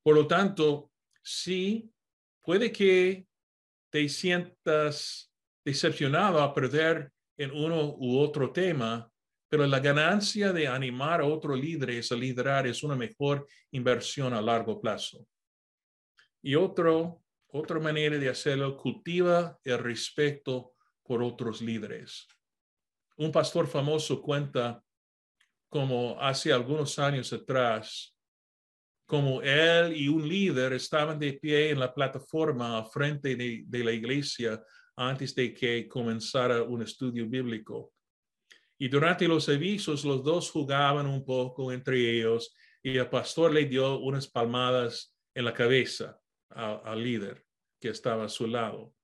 Por 0.00 0.14
lo 0.14 0.28
tanto, 0.28 0.92
sí, 1.24 1.92
puede 2.40 2.70
que 2.70 3.26
te 3.90 4.08
sientas 4.08 5.32
decepcionado 5.64 6.40
a 6.40 6.54
perder 6.54 7.12
en 7.36 7.50
uno 7.50 7.96
u 7.96 8.16
otro 8.16 8.52
tema, 8.52 9.12
pero 9.48 9.66
la 9.66 9.80
ganancia 9.80 10.52
de 10.52 10.68
animar 10.68 11.20
a 11.20 11.26
otros 11.26 11.58
líderes 11.58 12.12
a 12.12 12.14
liderar 12.14 12.68
es 12.68 12.84
una 12.84 12.94
mejor 12.94 13.48
inversión 13.72 14.34
a 14.34 14.40
largo 14.40 14.80
plazo. 14.80 15.26
Y 16.42 16.54
otro, 16.54 17.24
otra 17.52 17.80
manera 17.80 18.16
de 18.18 18.28
hacerlo, 18.28 18.76
cultiva 18.76 19.58
el 19.64 19.78
respeto 19.78 20.74
por 21.02 21.22
otros 21.22 21.60
líderes. 21.60 22.26
Un 23.16 23.32
pastor 23.32 23.66
famoso 23.66 24.22
cuenta 24.22 24.82
como 25.68 26.20
hace 26.20 26.52
algunos 26.52 26.98
años 26.98 27.32
atrás, 27.32 28.16
como 29.06 29.42
él 29.42 29.96
y 29.96 30.08
un 30.08 30.28
líder 30.28 30.72
estaban 30.72 31.18
de 31.18 31.32
pie 31.34 31.70
en 31.70 31.80
la 31.80 31.92
plataforma 31.92 32.84
frente 32.84 33.34
de, 33.34 33.64
de 33.66 33.84
la 33.84 33.92
iglesia 33.92 34.62
antes 34.96 35.34
de 35.34 35.52
que 35.52 35.88
comenzara 35.88 36.62
un 36.62 36.82
estudio 36.82 37.28
bíblico. 37.28 37.92
Y 38.78 38.88
durante 38.88 39.26
los 39.26 39.48
avisos, 39.48 40.04
los 40.04 40.22
dos 40.22 40.50
jugaban 40.50 41.06
un 41.06 41.24
poco 41.24 41.72
entre 41.72 42.18
ellos 42.18 42.54
y 42.82 42.96
el 42.96 43.08
pastor 43.08 43.52
le 43.52 43.66
dio 43.66 43.98
unas 43.98 44.28
palmadas 44.28 45.14
en 45.34 45.44
la 45.44 45.52
cabeza 45.52 46.20
al, 46.50 47.02
líder 47.02 47.44
que 47.80 47.88
estaba 47.88 48.24
a 48.24 48.28
su 48.28 48.46
lado. 48.46 48.94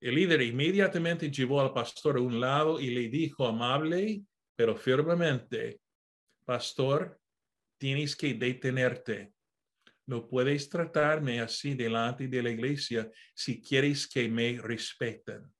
El 0.00 0.14
líder 0.14 0.42
inmediatamente 0.42 1.30
llevó 1.30 1.60
al 1.60 1.72
pastor 1.72 2.16
a 2.16 2.20
un 2.20 2.40
lado 2.40 2.80
y 2.80 2.90
le 2.90 3.08
dijo 3.08 3.46
amable, 3.46 4.22
pero 4.56 4.76
firmemente, 4.76 5.80
pastor, 6.44 7.20
tienes 7.78 8.16
que 8.16 8.34
detenerte. 8.34 9.32
No 10.06 10.26
puedes 10.26 10.68
tratarme 10.68 11.40
así 11.40 11.74
delante 11.74 12.28
de 12.28 12.42
la 12.42 12.50
iglesia 12.50 13.10
si 13.34 13.60
quieres 13.60 14.08
que 14.08 14.28
me 14.28 14.58
respeten. 14.60 15.52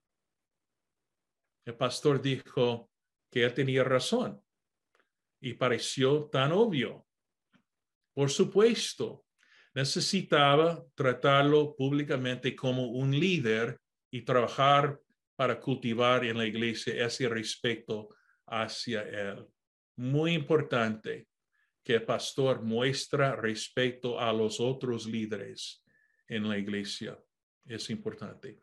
El 1.64 1.76
pastor 1.76 2.20
dijo, 2.20 2.90
que 3.30 3.44
él 3.44 3.54
tenía 3.54 3.84
razón 3.84 4.42
y 5.40 5.54
pareció 5.54 6.24
tan 6.24 6.52
obvio. 6.52 7.06
Por 8.12 8.30
supuesto, 8.30 9.24
necesitaba 9.74 10.84
tratarlo 10.94 11.74
públicamente 11.76 12.54
como 12.56 12.86
un 12.86 13.18
líder 13.18 13.78
y 14.10 14.22
trabajar 14.22 15.00
para 15.36 15.58
cultivar 15.58 16.24
en 16.24 16.36
la 16.36 16.46
iglesia 16.46 17.06
ese 17.06 17.28
respeto 17.28 18.08
hacia 18.46 19.02
él. 19.02 19.46
Muy 19.96 20.32
importante 20.32 21.28
que 21.82 21.94
el 21.94 22.02
pastor 22.02 22.62
muestra 22.62 23.36
respeto 23.36 24.20
a 24.20 24.32
los 24.32 24.60
otros 24.60 25.06
líderes 25.06 25.82
en 26.28 26.48
la 26.48 26.58
iglesia. 26.58 27.18
Es 27.64 27.88
importante. 27.90 28.58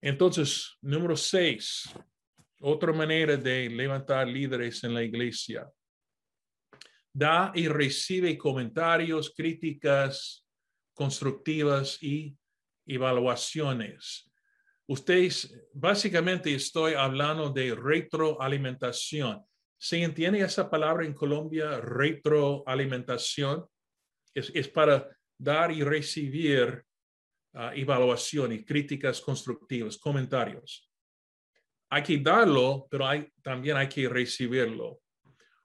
Entonces, 0.00 0.76
número 0.80 1.16
seis, 1.16 1.88
otra 2.60 2.92
manera 2.92 3.36
de 3.36 3.68
levantar 3.68 4.28
líderes 4.28 4.84
en 4.84 4.94
la 4.94 5.02
iglesia. 5.02 5.68
Da 7.12 7.52
y 7.54 7.68
recibe 7.68 8.36
comentarios, 8.36 9.32
críticas 9.34 10.44
constructivas 10.94 12.02
y 12.02 12.36
evaluaciones. 12.86 14.30
Ustedes, 14.86 15.54
básicamente 15.72 16.54
estoy 16.54 16.94
hablando 16.94 17.50
de 17.50 17.74
retroalimentación. 17.74 19.44
¿Se 19.76 20.02
entiende 20.02 20.40
esa 20.40 20.68
palabra 20.68 21.04
en 21.04 21.12
Colombia, 21.12 21.80
retroalimentación? 21.80 23.66
Es, 24.34 24.50
es 24.54 24.68
para 24.68 25.08
dar 25.38 25.70
y 25.70 25.82
recibir 25.84 26.84
uh, 27.54 27.70
evaluación 27.74 28.52
y 28.52 28.64
críticas 28.64 29.20
constructivas, 29.20 29.98
comentarios. 29.98 30.90
Hay 31.90 32.02
que 32.02 32.18
darlo, 32.18 32.86
pero 32.90 33.06
también 33.42 33.76
hay 33.76 33.88
que 33.88 34.08
recibirlo. 34.08 35.00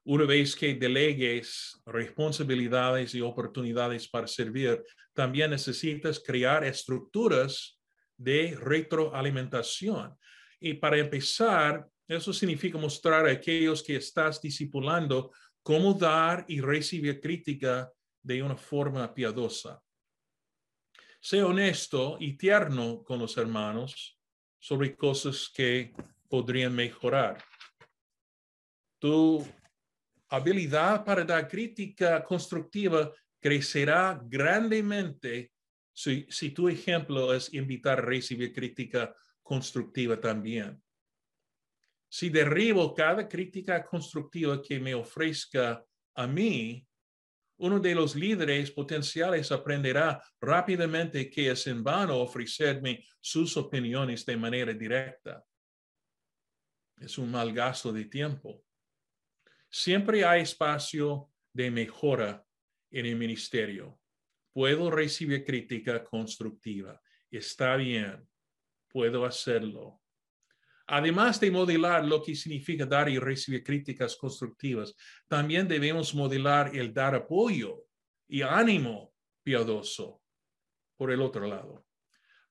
Una 0.05 0.25
vez 0.25 0.55
que 0.55 0.73
delegues 0.75 1.81
responsabilidades 1.85 3.15
y 3.15 3.21
oportunidades 3.21 4.07
para 4.09 4.27
servir, 4.27 4.83
también 5.13 5.51
necesitas 5.51 6.19
crear 6.19 6.65
estructuras 6.65 7.79
de 8.17 8.57
retroalimentación. 8.59 10.17
Y 10.59 10.73
para 10.73 10.97
empezar, 10.97 11.87
eso 12.07 12.33
significa 12.33 12.77
mostrar 12.77 13.25
a 13.27 13.31
aquellos 13.31 13.81
que 13.81 13.95
estás 13.95 14.41
discipulando 14.41 15.31
cómo 15.61 15.93
dar 15.93 16.43
y 16.49 16.59
recibir 16.59 17.21
crítica 17.21 17.89
de 18.21 18.43
una 18.43 18.57
forma 18.57 19.13
piadosa. 19.13 19.81
Sé 21.21 21.41
honesto 21.41 22.17
y 22.19 22.33
tierno 22.35 23.01
con 23.03 23.19
los 23.19 23.37
hermanos 23.37 24.19
sobre 24.59 24.95
cosas 24.97 25.49
que 25.53 25.93
podrían 26.27 26.75
mejorar. 26.75 27.41
Tu 28.99 29.45
habilidad 30.35 31.05
para 31.05 31.23
dar 31.23 31.47
crítica 31.47 32.23
constructiva 32.23 33.13
crecerá 33.39 34.19
grandemente 34.25 35.51
si, 35.93 36.25
si 36.27 36.49
tu 36.49 36.67
ejemplo 36.67 37.33
es 37.33 37.53
invitar 37.53 37.99
a 37.99 38.01
recibir 38.01 38.51
crítica 38.51 39.15
constructiva 39.43 40.19
también. 40.19 40.81
Si 42.09 42.29
derribo 42.29 42.95
cada 42.95 43.27
crítica 43.27 43.83
constructiva 43.85 44.59
que 44.61 44.79
me 44.79 44.95
ofrezca 44.95 45.85
a 46.15 46.27
mí, 46.27 46.83
uno 47.57 47.79
de 47.79 47.93
los 47.93 48.15
líderes 48.15 48.71
potenciales 48.71 49.51
aprenderá 49.51 50.19
rápidamente 50.41 51.29
que 51.29 51.51
es 51.51 51.67
en 51.67 51.83
vano 51.83 52.17
ofrecerme 52.17 53.05
sus 53.19 53.55
opiniones 53.55 54.25
de 54.25 54.37
manera 54.37 54.73
directa. 54.73 55.43
Es 56.97 57.19
un 57.19 57.29
mal 57.29 57.53
gasto 57.53 57.93
de 57.93 58.05
tiempo. 58.05 58.62
Siempre 59.75 60.23
hay 60.23 60.43
espacio 60.43 61.31
de 61.51 61.71
mejora 61.71 62.45
en 62.91 63.07
el 63.07 63.15
ministerio. 63.15 63.99
Puedo 64.53 64.91
recibir 64.91 65.43
crítica 65.43 66.03
constructiva. 66.03 67.01
Está 67.31 67.75
bien. 67.75 68.29
Puedo 68.87 69.25
hacerlo. 69.25 69.99
Además 70.85 71.39
de 71.39 71.49
modelar 71.49 72.05
lo 72.05 72.21
que 72.21 72.35
significa 72.35 72.85
dar 72.85 73.09
y 73.09 73.17
recibir 73.17 73.63
críticas 73.63 74.15
constructivas, 74.15 74.93
también 75.27 75.67
debemos 75.67 76.13
modelar 76.13 76.75
el 76.75 76.93
dar 76.93 77.15
apoyo 77.15 77.87
y 78.27 78.43
ánimo 78.43 79.11
piadoso 79.41 80.21
por 80.95 81.11
el 81.11 81.19
otro 81.19 81.47
lado. 81.47 81.83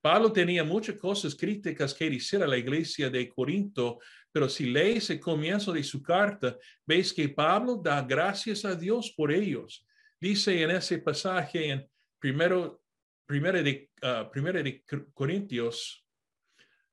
Pablo 0.03 0.33
tenía 0.33 0.65
muchas 0.65 0.97
cosas 0.97 1.37
críticas 1.37 1.95
que 1.95 2.11
decir 2.11 2.43
a 2.43 2.47
la 2.49 2.59
iglesia 2.59 3.09
de 3.09 3.29
Corinto, 3.29 4.01
pero 4.33 4.49
si 4.49 4.67
lees 4.67 5.09
el 5.11 5.21
comienzo 5.21 5.73
de 5.73 5.85
su 5.85 6.03
carta, 6.03 6.59
ves 6.85 7.13
que 7.13 7.29
Pablo 7.29 7.81
da 7.83 8.03
gracias 8.03 8.65
a 8.65 8.75
Dios 8.75 9.13
por 9.17 9.31
ellos. 9.31 9.87
Dice 10.21 10.61
en 10.61 10.73
ese 10.73 10.99
pasaje 10.99 11.71
en 11.71 11.89
primero, 12.19 12.83
primero 13.25 13.63
de, 13.63 13.91
uh, 14.03 14.29
primero 14.29 14.61
de 14.61 14.83
Corintios, 15.15 16.05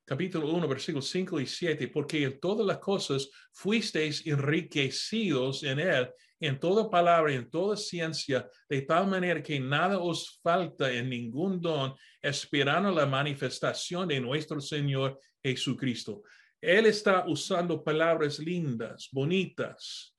capítulo 0.05 0.51
1, 0.51 0.67
versículos 0.67 1.09
5 1.09 1.39
y 1.39 1.47
7, 1.47 1.87
porque 1.87 2.23
en 2.23 2.39
todas 2.39 2.65
las 2.65 2.77
cosas 2.77 3.27
fuisteis 3.51 4.23
enriquecidos 4.27 5.63
en 5.63 5.79
él 5.79 6.09
en 6.39 6.59
toda 6.59 6.89
palabra, 6.89 7.33
en 7.33 7.49
toda 7.49 7.75
ciencia, 7.75 8.49
de 8.69 8.81
tal 8.81 9.07
manera 9.07 9.43
que 9.43 9.59
nada 9.59 9.99
os 9.99 10.39
falta 10.41 10.91
en 10.91 11.09
ningún 11.09 11.61
don, 11.61 11.93
esperando 12.21 12.91
la 12.91 13.05
manifestación 13.05 14.07
de 14.07 14.21
nuestro 14.21 14.61
Señor 14.61 15.19
Jesucristo. 15.43 16.23
Él 16.61 16.85
está 16.85 17.25
usando 17.27 17.83
palabras 17.83 18.39
lindas, 18.39 19.09
bonitas, 19.11 20.15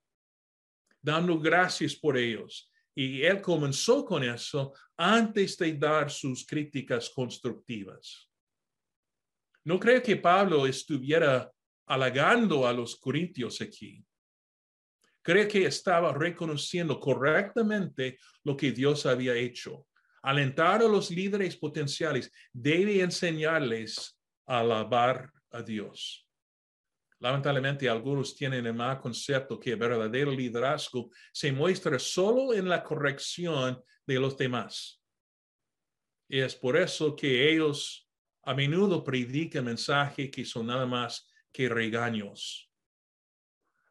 dando 1.01 1.39
gracias 1.39 1.95
por 1.95 2.17
ellos. 2.17 2.71
Y 2.95 3.23
él 3.23 3.41
comenzó 3.41 4.05
con 4.05 4.23
eso 4.23 4.75
antes 4.97 5.57
de 5.57 5.73
dar 5.75 6.11
sus 6.11 6.45
críticas 6.45 7.09
constructivas. 7.09 8.29
No 9.65 9.79
creo 9.79 10.03
que 10.03 10.17
Pablo 10.17 10.67
estuviera 10.67 11.51
halagando 11.87 12.67
a 12.67 12.73
los 12.73 12.97
corintios 12.97 13.61
aquí 13.61 14.05
cree 15.23 15.47
que 15.49 15.67
estaba 15.67 16.13
reconociendo 16.13 16.99
correctamente 16.99 18.19
lo 18.45 18.57
que 18.57 18.73
Dios 18.73 19.07
había 19.07 19.35
hecho. 19.35 19.87
Alentar 20.23 20.83
a 20.83 20.89
los 20.89 21.11
líderes 21.11 21.57
potenciales 21.57 22.31
debe 22.53 23.01
enseñarles 23.01 24.19
a 24.47 24.61
alabar 24.61 25.31
a 25.51 25.63
Dios. 25.63 26.27
Lamentablemente, 27.21 27.89
algunos 27.89 28.35
tienen 28.35 28.67
el 28.67 28.75
mal 28.75 28.99
concepto 28.99 29.61
que 29.61 29.73
el 29.73 29.77
verdadero 29.77 30.31
liderazgo 30.31 31.11
se 31.33 31.53
muestra 31.53 31.99
solo 31.99 32.55
en 32.55 32.69
la 32.69 32.83
corrección 32.83 33.83
de 34.07 34.19
los 34.19 34.37
demás. 34.39 35.03
Y 36.29 36.41
es 36.41 36.55
por 36.55 36.77
eso 36.77 37.15
que 37.15 37.53
ellos 37.53 38.09
a 38.43 38.55
menudo 38.55 39.05
predican 39.05 39.67
mensajes 39.67 40.31
que 40.31 40.45
son 40.45 40.67
nada 40.67 40.87
más 40.87 41.29
que 41.53 41.69
regaños. 41.69 42.70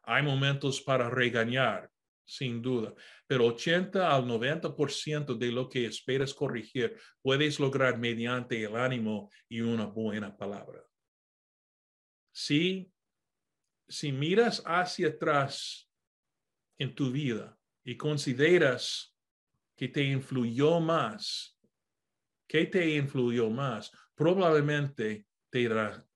Hay 0.02 0.22
momentos 0.22 0.80
para 0.80 1.10
regañar, 1.10 1.90
sin 2.24 2.62
duda, 2.62 2.94
pero 3.26 3.46
80 3.46 4.14
al 4.14 4.24
90% 4.24 5.36
de 5.36 5.52
lo 5.52 5.68
que 5.68 5.86
esperas 5.86 6.32
corregir 6.32 6.96
puedes 7.20 7.58
lograr 7.58 7.98
mediante 7.98 8.62
el 8.62 8.76
ánimo 8.76 9.30
y 9.48 9.60
una 9.60 9.86
buena 9.86 10.36
palabra. 10.36 10.82
Si, 12.32 12.92
si 13.88 14.12
miras 14.12 14.62
hacia 14.64 15.08
atrás 15.08 15.90
en 16.78 16.94
tu 16.94 17.10
vida 17.10 17.58
y 17.84 17.96
consideras 17.96 19.14
que 19.76 19.88
te 19.88 20.04
influyó 20.04 20.78
más, 20.80 21.58
que 22.46 22.66
te 22.66 22.96
influyó 22.96 23.50
más, 23.50 23.90
probablemente 24.14 25.26
te, 25.50 25.68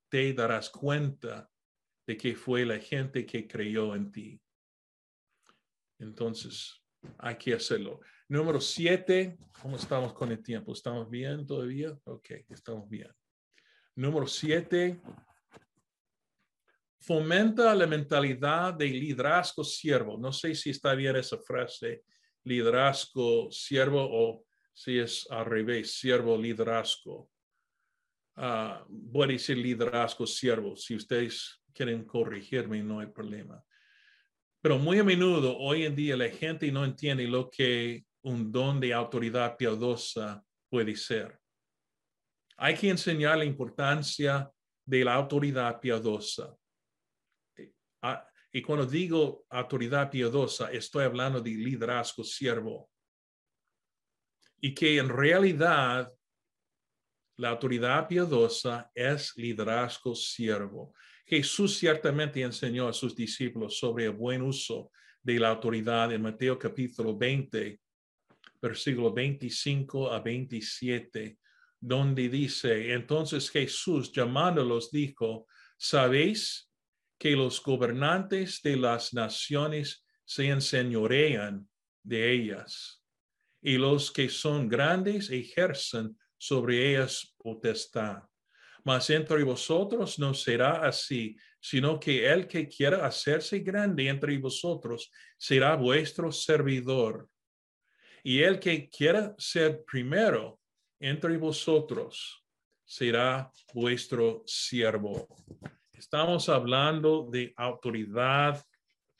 te 0.08 0.32
darás 0.32 0.70
cuenta 0.70 1.50
de 2.06 2.16
que 2.16 2.34
fue 2.34 2.64
la 2.64 2.78
gente 2.78 3.24
que 3.24 3.46
creyó 3.46 3.94
en 3.94 4.10
ti. 4.10 4.40
Entonces, 5.98 6.82
hay 7.18 7.36
que 7.36 7.54
hacerlo. 7.54 8.00
Número 8.28 8.60
siete, 8.60 9.38
¿cómo 9.60 9.76
estamos 9.76 10.12
con 10.12 10.32
el 10.32 10.42
tiempo? 10.42 10.72
¿Estamos 10.72 11.08
bien 11.08 11.46
todavía? 11.46 11.96
Ok, 12.04 12.30
estamos 12.48 12.88
bien. 12.88 13.10
Número 13.96 14.26
siete, 14.26 15.00
fomenta 17.00 17.74
la 17.74 17.86
mentalidad 17.86 18.74
de 18.74 18.88
liderazgo 18.88 19.62
siervo. 19.62 20.18
No 20.18 20.32
sé 20.32 20.54
si 20.54 20.70
está 20.70 20.94
bien 20.94 21.16
esa 21.16 21.38
frase, 21.38 22.04
liderazgo 22.44 23.50
siervo 23.50 24.08
o 24.10 24.44
si 24.72 24.98
es 24.98 25.26
al 25.30 25.44
revés, 25.44 25.98
siervo 25.98 26.36
liderazgo. 26.36 27.30
Uh, 28.36 28.82
voy 28.88 29.28
a 29.28 29.32
decir 29.32 29.56
liderazgo 29.56 30.26
siervo. 30.26 30.74
Si 30.74 30.96
ustedes 30.96 31.62
quieren 31.74 32.04
corregirme, 32.04 32.82
no 32.82 33.00
hay 33.00 33.08
problema. 33.08 33.62
Pero 34.62 34.78
muy 34.78 34.98
a 34.98 35.04
menudo, 35.04 35.58
hoy 35.58 35.84
en 35.84 35.94
día, 35.94 36.16
la 36.16 36.30
gente 36.30 36.70
no 36.72 36.84
entiende 36.84 37.26
lo 37.26 37.50
que 37.50 38.06
un 38.22 38.50
don 38.50 38.80
de 38.80 38.94
autoridad 38.94 39.56
piadosa 39.56 40.42
puede 40.70 40.96
ser. 40.96 41.38
Hay 42.56 42.74
que 42.74 42.88
enseñar 42.88 43.36
la 43.36 43.44
importancia 43.44 44.50
de 44.86 45.04
la 45.04 45.14
autoridad 45.14 45.80
piadosa. 45.80 46.56
Ah, 48.00 48.26
y 48.52 48.62
cuando 48.62 48.86
digo 48.86 49.44
autoridad 49.50 50.10
piadosa, 50.10 50.70
estoy 50.70 51.04
hablando 51.04 51.40
de 51.40 51.50
liderazgo 51.50 52.22
siervo. 52.22 52.88
Y 54.60 54.74
que 54.74 54.98
en 54.98 55.08
realidad 55.08 56.12
La 57.36 57.48
autoridad 57.50 58.06
piadosa 58.06 58.90
es 58.94 59.32
liderazgo 59.36 60.14
siervo. 60.14 60.94
Jesús 61.26 61.78
ciertamente 61.78 62.42
enseñó 62.42 62.86
a 62.86 62.92
sus 62.92 63.16
discípulos 63.16 63.78
sobre 63.78 64.04
el 64.04 64.12
buen 64.12 64.40
uso 64.42 64.92
de 65.20 65.40
la 65.40 65.48
autoridad 65.48 66.12
en 66.12 66.22
Mateo 66.22 66.56
capítulo 66.56 67.16
20, 67.16 67.80
versículo 68.62 69.12
25 69.12 70.12
a 70.12 70.20
27, 70.20 71.38
donde 71.80 72.28
dice, 72.28 72.92
entonces 72.92 73.50
Jesús 73.50 74.12
llamándolos 74.12 74.92
dijo, 74.92 75.48
¿sabéis 75.76 76.70
que 77.18 77.32
los 77.32 77.60
gobernantes 77.60 78.62
de 78.62 78.76
las 78.76 79.12
naciones 79.12 80.04
se 80.24 80.48
enseñorean 80.48 81.68
de 82.02 82.32
ellas 82.32 83.02
y 83.60 83.76
los 83.76 84.12
que 84.12 84.28
son 84.28 84.68
grandes 84.68 85.30
ejercen 85.30 86.16
sobre 86.44 86.90
ellas 86.90 87.34
potestad? 87.38 88.22
Mas 88.84 89.08
entre 89.08 89.42
vosotros 89.44 90.18
no 90.18 90.34
será 90.34 90.86
así, 90.86 91.36
sino 91.58 91.98
que 91.98 92.30
el 92.30 92.46
que 92.46 92.68
quiera 92.68 93.06
hacerse 93.06 93.60
grande 93.60 94.08
entre 94.08 94.36
vosotros 94.36 95.10
será 95.38 95.74
vuestro 95.74 96.30
servidor. 96.30 97.26
Y 98.22 98.42
el 98.42 98.58
que 98.60 98.90
quiera 98.90 99.34
ser 99.38 99.82
primero 99.84 100.60
entre 101.00 101.38
vosotros 101.38 102.44
será 102.84 103.50
vuestro 103.72 104.42
siervo. 104.46 105.26
Estamos 105.92 106.50
hablando 106.50 107.26
de 107.30 107.54
autoridad 107.56 108.62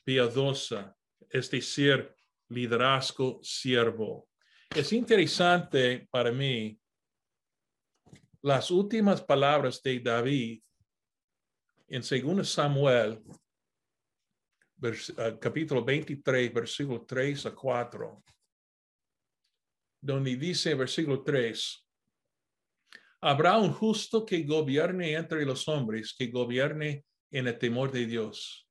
piadosa, 0.05 0.95
es 1.31 1.51
decir, 1.51 2.15
liderazgo 2.51 3.41
siervo. 3.43 4.29
Es 4.75 4.93
interesante 4.93 6.07
para 6.11 6.31
mí 6.31 6.79
las 8.45 8.71
últimas 8.71 9.23
palabras 9.23 9.83
de 9.83 10.01
David 10.01 10.63
en 11.89 12.03
2 12.03 12.47
Samuel, 12.47 13.23
eh, 14.83 15.39
capítulo 15.41 15.83
23, 15.83 16.53
versículo 16.53 17.07
3 17.07 17.47
a 17.47 17.55
4, 17.55 18.23
donde 19.99 20.37
dice, 20.37 20.75
versículo 20.75 21.23
3, 21.23 21.87
habrá 23.23 23.57
un 23.57 23.73
justo 23.73 24.27
que 24.27 24.43
gobierne 24.43 25.15
entre 25.15 25.47
los 25.47 25.67
hombres, 25.67 26.15
que 26.15 26.27
gobierne 26.27 27.07
en 27.31 27.47
el 27.47 27.59
temor 27.59 27.91
de 27.91 28.05
Dios. 28.05 28.69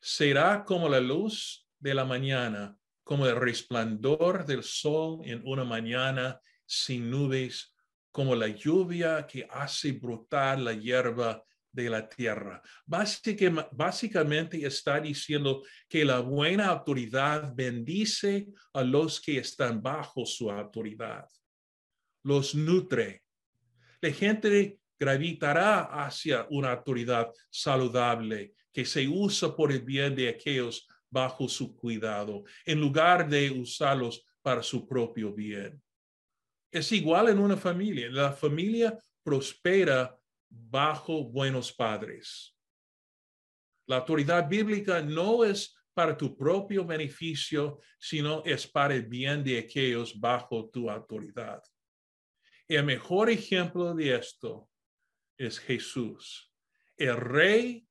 Será 0.00 0.64
como 0.64 0.88
la 0.88 1.00
luz 1.00 1.68
de 1.78 1.92
la 1.92 2.06
mañana, 2.06 2.74
como 3.04 3.26
el 3.26 3.36
resplandor 3.36 4.46
del 4.46 4.62
sol 4.62 5.20
en 5.24 5.42
una 5.46 5.64
mañana 5.64 6.40
sin 6.64 7.10
nubes 7.10 7.75
como 8.16 8.34
la 8.34 8.48
lluvia 8.48 9.26
que 9.26 9.46
hace 9.50 9.92
brotar 9.92 10.58
la 10.58 10.72
hierba 10.72 11.44
de 11.70 11.90
la 11.90 12.08
tierra. 12.08 12.62
Básicamente 12.86 14.64
está 14.64 14.98
diciendo 14.98 15.62
que 15.86 16.02
la 16.02 16.20
buena 16.20 16.68
autoridad 16.68 17.54
bendice 17.54 18.46
a 18.72 18.82
los 18.82 19.20
que 19.20 19.36
están 19.36 19.82
bajo 19.82 20.24
su 20.24 20.50
autoridad, 20.50 21.28
los 22.22 22.54
nutre. 22.54 23.22
La 24.00 24.10
gente 24.10 24.78
gravitará 24.98 25.82
hacia 26.06 26.46
una 26.48 26.72
autoridad 26.72 27.30
saludable 27.50 28.54
que 28.72 28.86
se 28.86 29.06
usa 29.06 29.54
por 29.54 29.72
el 29.72 29.82
bien 29.82 30.16
de 30.16 30.30
aquellos 30.30 30.88
bajo 31.10 31.50
su 31.50 31.76
cuidado, 31.76 32.44
en 32.64 32.80
lugar 32.80 33.28
de 33.28 33.50
usarlos 33.50 34.24
para 34.40 34.62
su 34.62 34.88
propio 34.88 35.34
bien. 35.34 35.82
Es 36.76 36.92
igual 36.92 37.30
en 37.30 37.38
una 37.38 37.56
familia. 37.56 38.10
La 38.10 38.34
familia 38.34 38.98
prospera 39.22 40.14
bajo 40.50 41.24
buenos 41.24 41.72
padres. 41.72 42.54
La 43.86 43.96
autoridad 43.96 44.46
bíblica 44.46 45.00
no 45.00 45.42
es 45.42 45.74
para 45.94 46.14
tu 46.14 46.36
propio 46.36 46.84
beneficio, 46.84 47.80
sino 47.98 48.44
es 48.44 48.66
para 48.66 48.94
el 48.94 49.06
bien 49.06 49.42
de 49.42 49.58
aquellos 49.58 50.20
bajo 50.20 50.68
tu 50.68 50.90
autoridad. 50.90 51.62
El 52.68 52.84
mejor 52.84 53.30
ejemplo 53.30 53.94
de 53.94 54.14
esto 54.14 54.68
es 55.38 55.58
Jesús, 55.58 56.52
el 56.98 57.16
rey 57.16 57.88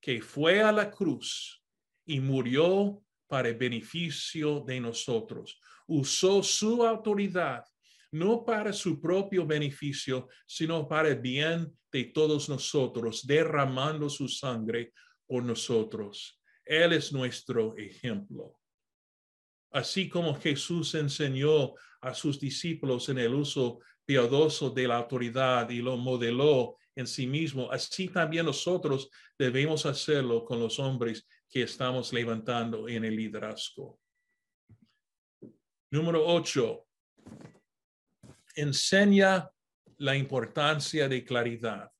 que 0.00 0.22
fue 0.22 0.62
a 0.62 0.70
la 0.70 0.92
cruz 0.92 1.60
y 2.06 2.20
murió 2.20 3.02
para 3.26 3.48
el 3.48 3.56
beneficio 3.56 4.60
de 4.60 4.78
nosotros. 4.78 5.60
Usó 5.88 6.40
su 6.44 6.86
autoridad 6.86 7.64
no 8.12 8.44
para 8.44 8.72
su 8.72 9.00
propio 9.00 9.46
beneficio, 9.46 10.28
sino 10.46 10.88
para 10.88 11.08
el 11.08 11.20
bien 11.20 11.72
de 11.92 12.04
todos 12.04 12.48
nosotros, 12.48 13.26
derramando 13.26 14.08
su 14.08 14.28
sangre 14.28 14.92
por 15.26 15.42
nosotros. 15.42 16.40
Él 16.64 16.92
es 16.92 17.12
nuestro 17.12 17.76
ejemplo. 17.76 18.58
Así 19.70 20.08
como 20.08 20.34
Jesús 20.34 20.94
enseñó 20.94 21.74
a 22.00 22.14
sus 22.14 22.40
discípulos 22.40 23.08
en 23.08 23.18
el 23.18 23.34
uso 23.34 23.80
piadoso 24.04 24.70
de 24.70 24.88
la 24.88 24.96
autoridad 24.96 25.68
y 25.68 25.82
lo 25.82 25.96
modeló 25.96 26.76
en 26.96 27.06
sí 27.06 27.26
mismo, 27.26 27.70
así 27.70 28.08
también 28.08 28.46
nosotros 28.46 29.10
debemos 29.38 29.86
hacerlo 29.86 30.44
con 30.44 30.58
los 30.58 30.78
hombres 30.78 31.28
que 31.48 31.62
estamos 31.62 32.12
levantando 32.12 32.88
en 32.88 33.04
el 33.04 33.14
liderazgo. 33.14 34.00
Número 35.90 36.26
ocho, 36.26 36.86
enseña 38.60 39.50
la 39.98 40.16
importancia 40.16 41.08
de 41.08 41.24
claridad. 41.24 41.90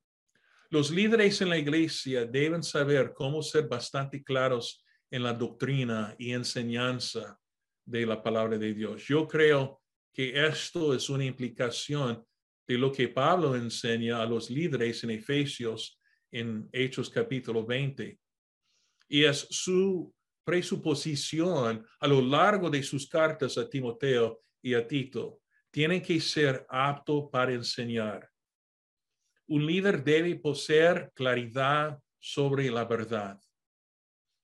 Los 0.70 0.90
líderes 0.90 1.40
en 1.40 1.48
la 1.48 1.58
iglesia 1.58 2.26
deben 2.26 2.62
saber 2.62 3.12
cómo 3.14 3.42
ser 3.42 3.66
bastante 3.68 4.22
claros 4.22 4.84
en 5.10 5.22
la 5.22 5.32
doctrina 5.32 6.14
y 6.18 6.32
enseñanza 6.32 7.38
de 7.84 8.04
la 8.04 8.22
palabra 8.22 8.58
de 8.58 8.74
Dios. 8.74 9.04
Yo 9.06 9.26
creo 9.26 9.80
que 10.12 10.46
esto 10.46 10.94
es 10.94 11.08
una 11.08 11.24
implicación 11.24 12.24
de 12.66 12.76
lo 12.76 12.92
que 12.92 13.08
Pablo 13.08 13.56
enseña 13.56 14.20
a 14.20 14.26
los 14.26 14.50
líderes 14.50 15.02
en 15.04 15.10
Efesios 15.10 15.98
en 16.30 16.68
Hechos 16.70 17.08
capítulo 17.08 17.64
20. 17.64 18.18
Y 19.08 19.24
es 19.24 19.46
su 19.50 20.14
presuposición 20.44 21.86
a 22.00 22.06
lo 22.06 22.20
largo 22.20 22.68
de 22.68 22.82
sus 22.82 23.08
cartas 23.08 23.56
a 23.56 23.68
Timoteo 23.68 24.42
y 24.60 24.74
a 24.74 24.86
Tito 24.86 25.37
tiene 25.70 26.02
que 26.02 26.20
ser 26.20 26.66
apto 26.68 27.30
para 27.30 27.52
enseñar. 27.52 28.28
Un 29.46 29.66
líder 29.66 30.02
debe 30.02 30.34
poseer 30.36 31.10
claridad 31.14 31.98
sobre 32.18 32.70
la 32.70 32.84
verdad 32.84 33.40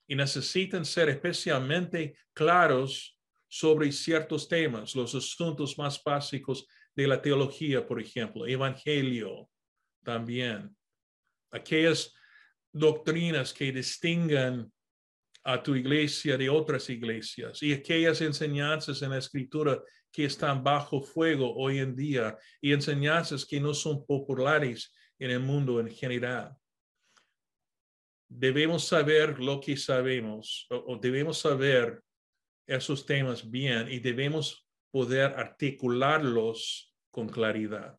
y 0.07 0.14
necesitan 0.14 0.85
ser 0.85 1.09
especialmente 1.09 2.16
claros 2.33 3.18
sobre 3.49 3.93
ciertos 3.93 4.49
temas, 4.49 4.95
los 4.95 5.14
asuntos 5.14 5.79
más 5.79 6.03
básicos 6.03 6.66
de 6.95 7.07
la 7.07 7.20
teología, 7.20 7.87
por 7.87 8.01
ejemplo, 8.01 8.47
evangelio 8.47 9.49
también, 10.03 10.77
aquellas 11.51 12.14
doctrinas 12.72 13.53
que 13.53 13.72
distingan 13.72 14.72
a 15.45 15.63
tu 15.63 15.75
iglesia 15.75 16.39
de 16.39 16.49
otras 16.49 16.89
iglesias 16.89 17.63
y 17.63 17.73
aquellas 17.73 18.21
enseñanzas 18.23 19.03
en 19.03 19.11
la 19.11 19.19
escritura 19.19 19.83
que 20.11 20.25
están 20.25 20.65
bajo 20.65 21.03
fuego 21.03 21.55
hoy 21.55 21.79
en 21.79 21.95
día 21.95 22.39
y 22.61 22.73
enseñanzas 22.73 23.45
que 23.45 23.61
no 23.61 23.75
son 23.75 24.07
populares 24.07 24.93
en 25.19 25.31
el 25.31 25.41
mundo 25.41 25.81
en 25.81 25.91
general. 25.91 26.57
Debemos 28.29 28.87
saber 28.87 29.39
lo 29.39 29.61
que 29.61 29.77
sabemos 29.77 30.67
o, 30.71 30.97
debemos 30.97 31.39
saber 31.39 32.03
esos 32.67 33.05
temas 33.05 33.49
bien 33.49 33.89
y 33.91 33.99
debemos 33.99 34.67
poder 34.91 35.35
articularlos 35.35 36.95
con 37.11 37.29
claridad. 37.29 37.99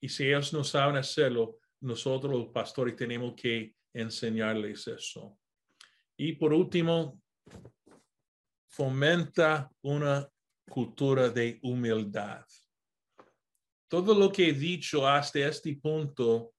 Y 0.00 0.08
si 0.08 0.26
ellos 0.26 0.52
no 0.52 0.64
saben 0.64 0.96
hacerlo, 0.96 1.58
nosotros 1.80 2.32
los 2.32 2.48
pastores 2.48 2.96
tenemos 2.96 3.34
que 3.34 3.74
enseñarles 3.94 4.88
eso. 4.88 5.38
Y 6.18 6.32
por 6.32 6.52
último, 6.52 7.20
fomenta 8.68 9.70
una 9.82 10.28
cultura 10.68 11.28
de 11.28 11.58
humildad. 11.62 12.44
Todo 13.88 14.14
lo 14.14 14.32
que 14.32 14.48
he 14.48 14.52
dicho 14.52 15.06
hasta 15.06 15.38
este 15.40 15.76
punto 15.76 16.52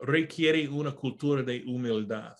requiere 0.00 0.68
una 0.68 0.94
cultura 0.94 1.42
de 1.42 1.64
humildad. 1.66 2.36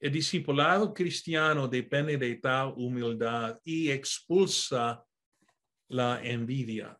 El 0.00 0.12
discipulado 0.12 0.94
cristiano 0.94 1.66
depende 1.66 2.16
de 2.16 2.36
tal 2.36 2.72
humildad 2.76 3.58
y 3.64 3.90
expulsa 3.90 5.04
la 5.88 6.22
envidia. 6.22 6.96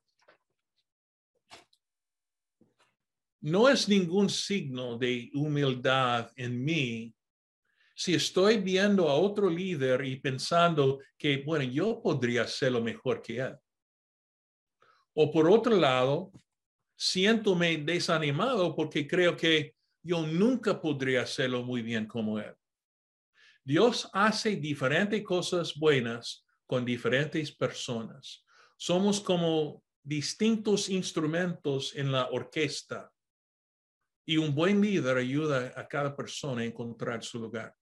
No 3.40 3.68
es 3.68 3.88
ningún 3.88 4.28
signo 4.28 4.98
de 4.98 5.30
humildad 5.34 6.32
en 6.36 6.64
mí 6.64 7.14
si 7.94 8.14
estoy 8.14 8.58
viendo 8.58 9.08
a 9.08 9.14
otro 9.14 9.50
líder 9.50 10.04
y 10.04 10.20
pensando 10.20 11.00
que, 11.16 11.38
bueno, 11.38 11.64
yo 11.64 12.00
podría 12.00 12.42
hacerlo 12.42 12.80
mejor 12.80 13.20
que 13.20 13.38
él. 13.38 13.56
O 15.14 15.32
por 15.32 15.50
otro 15.50 15.74
lado, 15.76 16.30
siéntome 16.96 17.76
desanimado 17.78 18.74
porque 18.76 19.06
creo 19.06 19.36
que 19.36 19.74
yo 20.00 20.26
nunca 20.26 20.80
podría 20.80 21.22
hacerlo 21.22 21.64
muy 21.64 21.82
bien 21.82 22.06
como 22.06 22.38
Él. 22.38 22.54
Dios 23.64 24.08
hace 24.12 24.56
diferentes 24.56 25.22
cosas 25.24 25.74
buenas 25.74 26.44
con 26.66 26.84
diferentes 26.84 27.50
personas. 27.50 28.44
Somos 28.76 29.20
como 29.20 29.82
distintos 30.02 30.88
instrumentos 30.88 31.94
en 31.96 32.12
la 32.12 32.28
orquesta 32.30 33.12
y 34.28 34.36
un 34.36 34.54
buen 34.54 34.82
líder 34.82 35.16
ayuda 35.16 35.72
a 35.74 35.88
cada 35.88 36.14
persona 36.14 36.60
a 36.60 36.64
encontrar 36.66 37.24
su 37.24 37.38
lugar. 37.38 37.74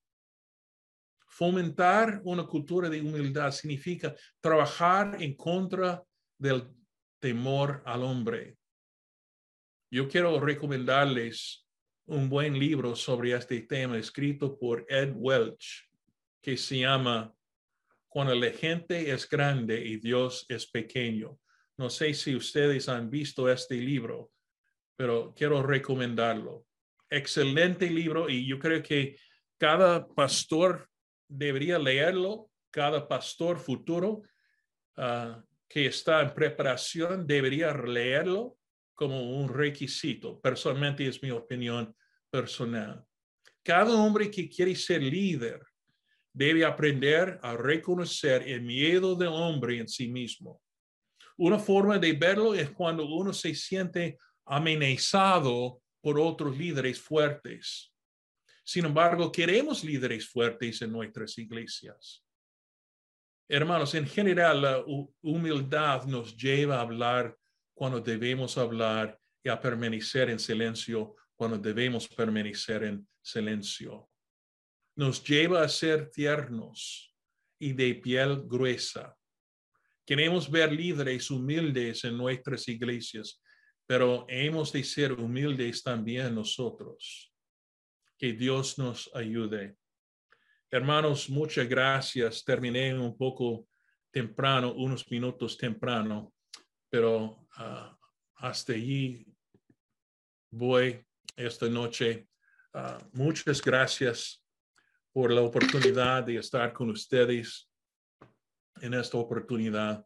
Fomentar 1.27 2.21
una 2.23 2.45
cultura 2.45 2.89
de 2.89 3.01
humildad 3.01 3.51
significa 3.51 4.15
trabajar 4.39 5.21
en 5.21 5.35
contra 5.35 6.01
del 6.37 6.73
temor 7.19 7.83
al 7.85 8.01
hombre. 8.01 8.57
Yo 9.91 10.07
quiero 10.07 10.39
recomendarles 10.39 11.67
un 12.05 12.29
buen 12.29 12.57
libro 12.57 12.95
sobre 12.95 13.33
este 13.33 13.63
tema 13.63 13.97
escrito 13.97 14.57
por 14.57 14.85
Ed 14.87 15.11
Welch 15.17 15.91
que 16.41 16.55
se 16.55 16.79
llama 16.79 17.35
Cuando 18.07 18.33
la 18.33 18.51
gente 18.51 19.11
es 19.11 19.27
grande 19.27 19.83
y 19.83 19.97
Dios 19.97 20.45
es 20.47 20.65
pequeño. 20.65 21.37
No 21.75 21.89
sé 21.89 22.13
si 22.13 22.37
ustedes 22.37 22.87
han 22.87 23.09
visto 23.09 23.51
este 23.51 23.75
libro, 23.75 24.31
pero 24.97 25.33
quiero 25.35 25.63
recomendarlo. 25.63 26.65
Excelente 27.09 27.89
libro 27.89 28.29
y 28.29 28.45
yo 28.45 28.59
creo 28.59 28.83
que 28.83 29.15
cada 29.57 30.05
pastor 30.07 30.89
debería 31.27 31.79
leerlo, 31.79 32.49
cada 32.71 33.07
pastor 33.07 33.59
futuro 33.59 34.23
ah, 34.97 35.41
que 35.69 35.85
está 35.85 36.21
en 36.21 36.33
preparación 36.33 37.25
debería 37.25 37.73
leerlo 37.73 38.57
como 38.93 39.37
un 39.39 39.47
requisito. 39.47 40.39
Personalmente 40.41 41.07
es 41.07 41.21
mi 41.21 41.31
opinión 41.31 41.95
personal. 42.29 43.05
Cada 43.63 43.93
hombre 43.95 44.31
que 44.31 44.49
quiere 44.49 44.75
ser 44.75 45.03
líder 45.03 45.61
debe 46.33 46.65
aprender 46.65 47.39
a 47.41 47.55
reconocer 47.55 48.47
el 48.47 48.61
miedo 48.61 49.15
del 49.15 49.29
hombre 49.29 49.79
en 49.79 49.87
sí 49.87 50.07
mismo. 50.07 50.61
Una 51.37 51.59
forma 51.59 51.99
de 51.99 52.13
verlo 52.13 52.55
es 52.55 52.71
cuando 52.71 53.05
uno 53.05 53.33
se 53.33 53.53
siente 53.53 54.17
amenazado 54.47 55.81
por 56.01 56.19
otros 56.19 56.57
líderes 56.57 56.99
fuertes. 56.99 57.93
Sin 58.63 58.85
embargo, 58.85 59.31
queremos 59.31 59.83
líderes 59.83 60.27
fuertes 60.27 60.81
en 60.81 60.91
nuestras 60.91 61.37
iglesias. 61.37 62.23
Hermanos, 63.49 63.95
en 63.95 64.05
general, 64.05 64.61
la 64.61 64.83
humildad 65.21 66.03
nos 66.05 66.35
lleva 66.35 66.77
a 66.77 66.81
hablar 66.81 67.37
cuando 67.73 68.01
debemos 68.01 68.57
hablar 68.57 69.17
y 69.41 69.49
a 69.49 69.59
permanecer 69.59 70.29
en 70.29 70.39
silencio 70.39 71.15
cuando 71.35 71.57
debemos 71.57 72.07
permanecer 72.07 72.83
en 72.83 73.07
silencio. 73.21 74.09
Nos 74.95 75.23
lleva 75.23 75.61
a 75.61 75.69
ser 75.69 76.09
tiernos 76.09 77.15
y 77.59 77.71
de 77.71 77.95
piel 77.95 78.43
gruesa. 78.45 79.15
Queremos 80.05 80.49
ver 80.49 80.73
líderes 80.73 81.29
humildes 81.29 82.03
en 82.03 82.17
nuestras 82.17 82.67
iglesias, 82.67 83.41
pero 83.87 84.25
hemos 84.27 84.71
de 84.73 84.83
ser 84.83 85.13
humildes 85.13 85.81
también 85.81 86.35
nosotros. 86.35 87.33
Que 88.17 88.33
Dios 88.33 88.77
nos 88.77 89.09
ayude. 89.15 89.77
Hermanos, 90.69 91.29
muchas 91.29 91.67
gracias. 91.69 92.43
Terminé 92.43 92.93
un 92.93 93.17
poco 93.17 93.67
temprano, 94.11 94.73
unos 94.73 95.09
minutos 95.09 95.57
temprano, 95.57 96.33
pero 96.89 97.47
ah, 97.55 97.97
hasta 98.35 98.73
allí 98.73 99.25
voy 100.51 101.01
esta 101.37 101.69
noche. 101.69 102.27
Ah, 102.73 102.97
muchas 103.13 103.61
gracias 103.61 104.43
por 105.13 105.31
la 105.31 105.41
oportunidad 105.41 106.23
de 106.23 106.37
estar 106.37 106.73
con 106.73 106.89
ustedes 106.89 107.69
en 108.81 108.93
esta 108.93 109.17
oportunidad. 109.17 110.05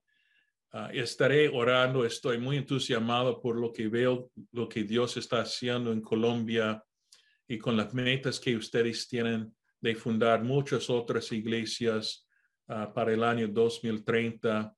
Ah, 0.74 0.90
estaré 0.94 1.50
orando, 1.50 2.06
estoy 2.06 2.38
muy 2.38 2.56
entusiasmado 2.56 3.42
por 3.42 3.60
lo 3.60 3.74
que 3.74 3.90
veo, 3.90 4.32
lo 4.54 4.70
que 4.70 4.86
Dios 4.86 5.18
está 5.18 5.42
haciendo 5.42 5.92
en 5.92 6.00
Colombia 6.00 6.82
y 7.46 7.58
con 7.58 7.76
las 7.76 7.94
metas 7.94 8.40
que 8.40 8.56
ustedes 8.56 9.06
tienen 9.10 9.54
de 9.82 9.96
fundar 9.96 10.44
muchas 10.44 10.90
otras 10.90 11.30
iglesias 11.34 12.26
ah, 12.70 12.94
para 12.94 13.14
el 13.14 13.24
año 13.24 13.50
2030. 13.50 14.74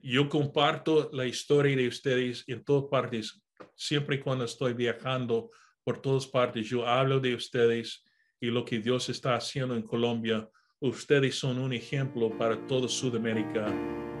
yo 0.00 0.28
comparto 0.28 1.10
la 1.12 1.24
historia 1.26 1.76
de 1.76 1.86
ustedes 1.86 2.42
en 2.48 2.64
todas 2.64 2.90
partes 2.90 3.40
siempre 3.76 4.20
cuando 4.20 4.44
estoy 4.44 4.74
viajando 4.74 5.50
por 5.84 6.00
todas 6.00 6.26
partes, 6.26 6.68
yo 6.68 6.86
hablo 6.86 7.20
de 7.20 7.34
ustedes 7.34 8.04
y 8.40 8.46
lo 8.46 8.64
que 8.64 8.80
Dios 8.80 9.08
está 9.08 9.36
haciendo 9.36 9.76
en 9.76 9.82
Colombia. 9.82 10.48
Ustedes 10.80 11.36
son 11.36 11.58
un 11.58 11.72
ejemplo 11.72 12.36
para 12.36 12.66
toda 12.66 12.88
Sudamérica 12.88 13.72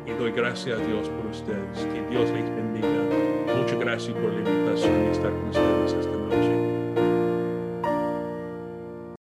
y 0.06 0.10
doy 0.12 0.32
gracias 0.32 0.78
a 0.78 0.84
Dios 0.84 1.08
por 1.08 1.26
ustedes. 1.26 1.86
Que 1.92 2.02
Dios 2.10 2.30
les 2.30 2.48
bendiga. 2.54 2.88
Muchas 3.56 3.78
gracias 3.78 4.14
por 4.14 4.32
la 4.32 4.38
invitación 4.38 5.04
de 5.04 5.10
estar 5.10 5.30
con 5.30 5.48
ustedes 5.48 5.92
esta 5.92 6.16
noche. 6.16 6.61